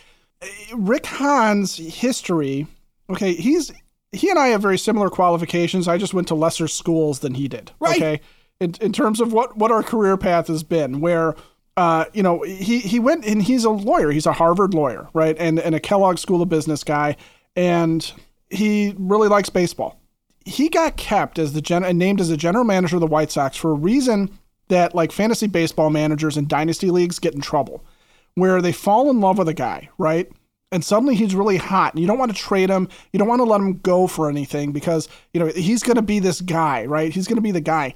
Rick 0.74 1.06
Hahn's 1.06 1.76
history. 1.76 2.66
Okay, 3.10 3.34
he's 3.34 3.72
he 4.12 4.28
and 4.30 4.38
I 4.38 4.48
have 4.48 4.62
very 4.62 4.78
similar 4.78 5.08
qualifications. 5.08 5.88
I 5.88 5.98
just 5.98 6.14
went 6.14 6.28
to 6.28 6.34
lesser 6.34 6.68
schools 6.68 7.20
than 7.20 7.34
he 7.34 7.48
did. 7.48 7.72
Right. 7.80 7.96
Okay, 7.96 8.20
in 8.60 8.74
in 8.80 8.92
terms 8.92 9.20
of 9.20 9.32
what 9.32 9.56
what 9.56 9.70
our 9.70 9.82
career 9.82 10.16
path 10.16 10.48
has 10.48 10.62
been, 10.62 11.00
where. 11.00 11.34
Uh, 11.74 12.04
you 12.12 12.22
know, 12.22 12.42
he 12.42 12.80
he 12.80 13.00
went 13.00 13.24
and 13.24 13.42
he's 13.42 13.64
a 13.64 13.70
lawyer. 13.70 14.10
He's 14.10 14.26
a 14.26 14.32
Harvard 14.34 14.74
lawyer, 14.74 15.08
right? 15.14 15.34
And 15.38 15.58
and 15.58 15.74
a 15.74 15.80
Kellogg 15.80 16.18
School 16.18 16.42
of 16.42 16.50
Business 16.50 16.84
guy, 16.84 17.16
and 17.56 18.12
he 18.50 18.94
really 18.98 19.28
likes 19.28 19.48
baseball. 19.48 19.98
He 20.44 20.68
got 20.68 20.96
kept 20.96 21.38
as 21.38 21.54
the 21.54 21.62
gen 21.62 21.82
and 21.82 21.98
named 21.98 22.20
as 22.20 22.28
the 22.28 22.36
general 22.36 22.64
manager 22.64 22.96
of 22.96 23.00
the 23.00 23.06
White 23.06 23.30
Sox 23.30 23.56
for 23.56 23.70
a 23.70 23.74
reason 23.74 24.38
that 24.68 24.94
like 24.94 25.12
fantasy 25.12 25.46
baseball 25.46 25.90
managers 25.90 26.36
in 26.36 26.46
dynasty 26.48 26.90
leagues 26.90 27.18
get 27.18 27.34
in 27.34 27.40
trouble, 27.40 27.84
where 28.34 28.60
they 28.60 28.72
fall 28.72 29.10
in 29.10 29.20
love 29.20 29.38
with 29.38 29.48
a 29.48 29.54
guy, 29.54 29.88
right? 29.98 30.30
And 30.70 30.84
suddenly 30.84 31.14
he's 31.14 31.34
really 31.34 31.58
hot, 31.58 31.92
and 31.92 32.00
you 32.00 32.06
don't 32.06 32.18
want 32.18 32.34
to 32.34 32.36
trade 32.36 32.70
him. 32.70 32.88
You 33.12 33.18
don't 33.18 33.28
want 33.28 33.40
to 33.40 33.44
let 33.44 33.60
him 33.60 33.78
go 33.78 34.06
for 34.06 34.28
anything 34.28 34.72
because 34.72 35.08
you 35.32 35.40
know 35.40 35.46
he's 35.46 35.82
going 35.82 35.96
to 35.96 36.02
be 36.02 36.18
this 36.18 36.40
guy, 36.40 36.86
right? 36.86 37.12
He's 37.12 37.26
going 37.26 37.36
to 37.36 37.42
be 37.42 37.50
the 37.50 37.60
guy. 37.60 37.94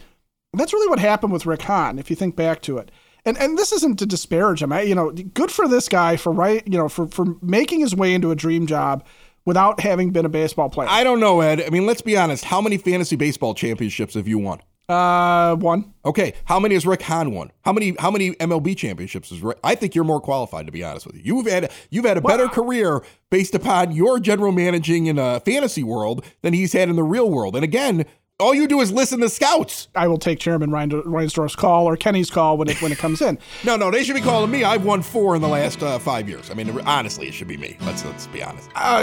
And 0.57 0.61
that's 0.63 0.73
really 0.73 0.89
what 0.89 0.99
happened 0.99 1.35
with 1.35 1.45
Rick 1.45 1.61
Hahn, 1.61 1.99
if 1.99 2.09
you 2.09 2.17
think 2.17 2.35
back 2.35 2.63
to 2.63 2.79
it. 2.79 2.91
And 3.27 3.37
and 3.37 3.59
this 3.59 3.73
isn't 3.73 3.99
to 3.99 4.07
disparage 4.07 4.63
him. 4.63 4.73
I, 4.73 4.81
you 4.81 4.95
know, 4.95 5.11
good 5.11 5.51
for 5.51 5.69
this 5.69 5.87
guy 5.87 6.17
for 6.17 6.33
right, 6.33 6.67
you 6.67 6.79
know, 6.79 6.89
for 6.89 7.09
for 7.09 7.37
making 7.43 7.81
his 7.81 7.95
way 7.95 8.15
into 8.15 8.31
a 8.31 8.35
dream 8.35 8.67
job 8.67 9.05
without 9.45 9.81
having 9.81 10.13
been 10.13 10.25
a 10.25 10.31
baseball 10.31 10.71
player. 10.71 10.89
I 10.91 11.05
don't 11.05 11.21
know, 11.21 11.43
Ed. 11.43 11.61
I 11.61 11.69
mean, 11.69 11.85
let's 11.85 12.01
be 12.01 12.17
honest. 12.17 12.47
How 12.47 12.63
many 12.63 12.79
fantasy 12.79 13.17
baseball 13.17 13.53
championships 13.53 14.15
have 14.15 14.27
you 14.27 14.39
won? 14.39 14.61
uh, 14.89 15.57
one. 15.57 15.93
Okay, 16.05 16.35
how 16.45 16.61
many 16.61 16.75
has 16.75 16.87
Rick 16.87 17.03
Hahn 17.03 17.33
won? 17.33 17.51
How 17.65 17.73
many 17.73 17.95
how 17.99 18.11
many 18.11 18.33
MLB 18.33 18.77
championships 18.77 19.33
is 19.33 19.43
Rick? 19.43 19.59
I 19.65 19.75
think 19.75 19.95
you're 19.95 20.05
more 20.05 20.21
qualified 20.21 20.67
to 20.67 20.73
be 20.73 20.85
honest 20.85 21.07
with 21.07 21.17
you. 21.17 21.23
You've 21.25 21.47
had 21.47 21.73
you've 21.91 22.05
had 22.05 22.17
a 22.17 22.21
better 22.21 22.49
career 22.49 23.03
based 23.31 23.55
upon 23.55 23.93
your 23.93 24.21
general 24.21 24.53
managing 24.53 25.07
in 25.07 25.19
a 25.19 25.41
fantasy 25.41 25.83
world 25.83 26.25
than 26.43 26.55
he's 26.55 26.73
had 26.73 26.89
in 26.89 26.97
the 26.97 27.03
real 27.03 27.31
world. 27.31 27.57
And 27.57 27.65
again, 27.65 28.07
all 28.39 28.55
you 28.55 28.69
do 28.69 28.81
is 28.83 28.93
listen 28.93 29.19
to 29.21 29.31
scouts. 29.31 29.89
I 29.95 30.09
will 30.09 30.19
take 30.19 30.39
Chairman 30.39 30.71
Ryan 30.71 30.91
Reinsdorf's 30.91 31.57
call 31.57 31.87
or 31.87 31.97
Kenny's 31.97 32.29
call 32.29 32.59
when 32.59 32.69
it 32.69 32.81
when 32.83 32.93
it 32.93 32.99
comes 32.99 33.23
in. 33.23 33.39
No, 33.65 33.77
no, 33.77 33.91
they 33.91 34.05
should 34.05 34.15
be 34.15 34.21
calling 34.21 34.51
me. 34.51 34.63
I've 34.63 34.85
won 34.85 35.01
four 35.03 35.35
in 35.35 35.43
the 35.43 35.49
last 35.49 35.83
uh, 35.83 35.99
five 35.99 36.29
years. 36.29 36.51
I 36.51 36.55
mean, 36.55 36.79
honestly, 36.83 37.27
it 37.27 37.33
should 37.35 37.49
be 37.49 37.57
me. 37.57 37.77
Let's 37.81 38.05
let's 38.05 38.27
be 38.29 38.43
honest. 38.43 38.69
Uh, 38.77 39.03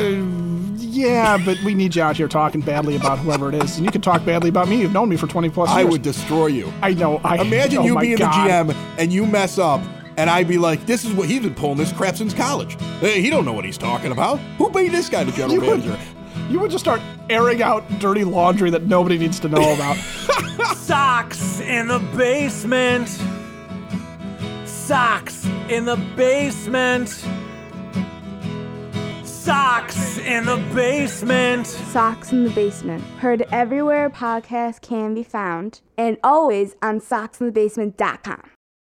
yeah, 0.78 1.38
but 1.44 1.58
we 1.64 1.74
need 1.74 1.96
you 1.96 2.04
out 2.04 2.16
here 2.16 2.28
talking 2.28 2.62
badly 2.62 2.96
about 2.96 3.18
whoever 3.20 3.50
it 3.50 3.56
is, 3.56 3.76
and 3.78 3.86
you 3.86 3.92
can 3.92 4.02
talk 4.02 4.24
badly 4.24 4.50
about 4.50 4.70
me. 4.70 4.80
You've 4.80 4.94
known 4.94 5.10
me 5.10 5.18
for 5.18 5.28
twenty 5.28 5.50
plus 5.50 5.70
years. 5.70 5.80
I 5.80 5.84
would 5.90 6.04
destroy 6.04 6.48
you. 6.48 6.72
I 6.82 6.94
know. 6.94 7.18
I 7.24 7.42
Imagine 7.42 7.80
oh 7.80 7.86
you 7.86 8.00
being 8.00 8.18
God. 8.18 8.32
the 8.68 8.74
GM 8.74 8.76
and 9.00 9.12
you 9.12 9.26
mess 9.26 9.58
up, 9.58 9.82
and 10.18 10.30
I'd 10.30 10.48
be 10.48 10.58
like, 10.60 10.86
"This 10.86 11.04
is 11.04 11.12
what 11.14 11.28
he's 11.28 11.42
been 11.42 11.56
pulling 11.56 11.78
this 11.78 11.92
crap 11.92 12.16
since 12.16 12.34
college. 12.34 12.80
Hey, 13.00 13.22
he 13.22 13.30
don't 13.32 13.44
know 13.46 13.54
what 13.54 13.66
he's 13.66 13.78
talking 13.80 14.12
about. 14.12 14.38
Who 14.60 14.70
paid 14.70 14.92
this 14.92 15.10
guy 15.10 15.24
the 15.24 15.32
general 15.32 15.54
You 15.54 15.60
would- 15.62 15.86
manager?" 15.86 16.00
You 16.50 16.60
would 16.60 16.72
just 16.72 16.84
start 16.84 17.02
airing 17.30 17.62
out 17.62 17.88
dirty 18.00 18.24
laundry 18.24 18.70
that 18.70 18.84
nobody 18.84 19.18
needs 19.18 19.40
to 19.42 19.50
know 19.50 19.74
about. 19.74 19.98
Sox 20.76 21.60
in 21.62 21.88
the 21.88 22.00
basement. 22.16 23.10
Sox 24.66 25.46
in 25.70 25.86
the 25.86 25.96
basement. 26.16 27.10
Sox 29.24 30.18
in 30.20 30.46
the 30.46 30.58
basement. 30.74 31.68
Sox 31.68 32.32
in 32.32 32.44
the 32.46 32.50
Basement. 32.52 33.04
Heard 33.20 33.46
everywhere 33.52 34.10
podcasts 34.10 34.82
can 34.82 35.14
be 35.14 35.24
found 35.24 35.82
and 35.98 36.18
always 36.24 36.76
on 36.82 37.02
soxinthebasement.com. 37.02 38.50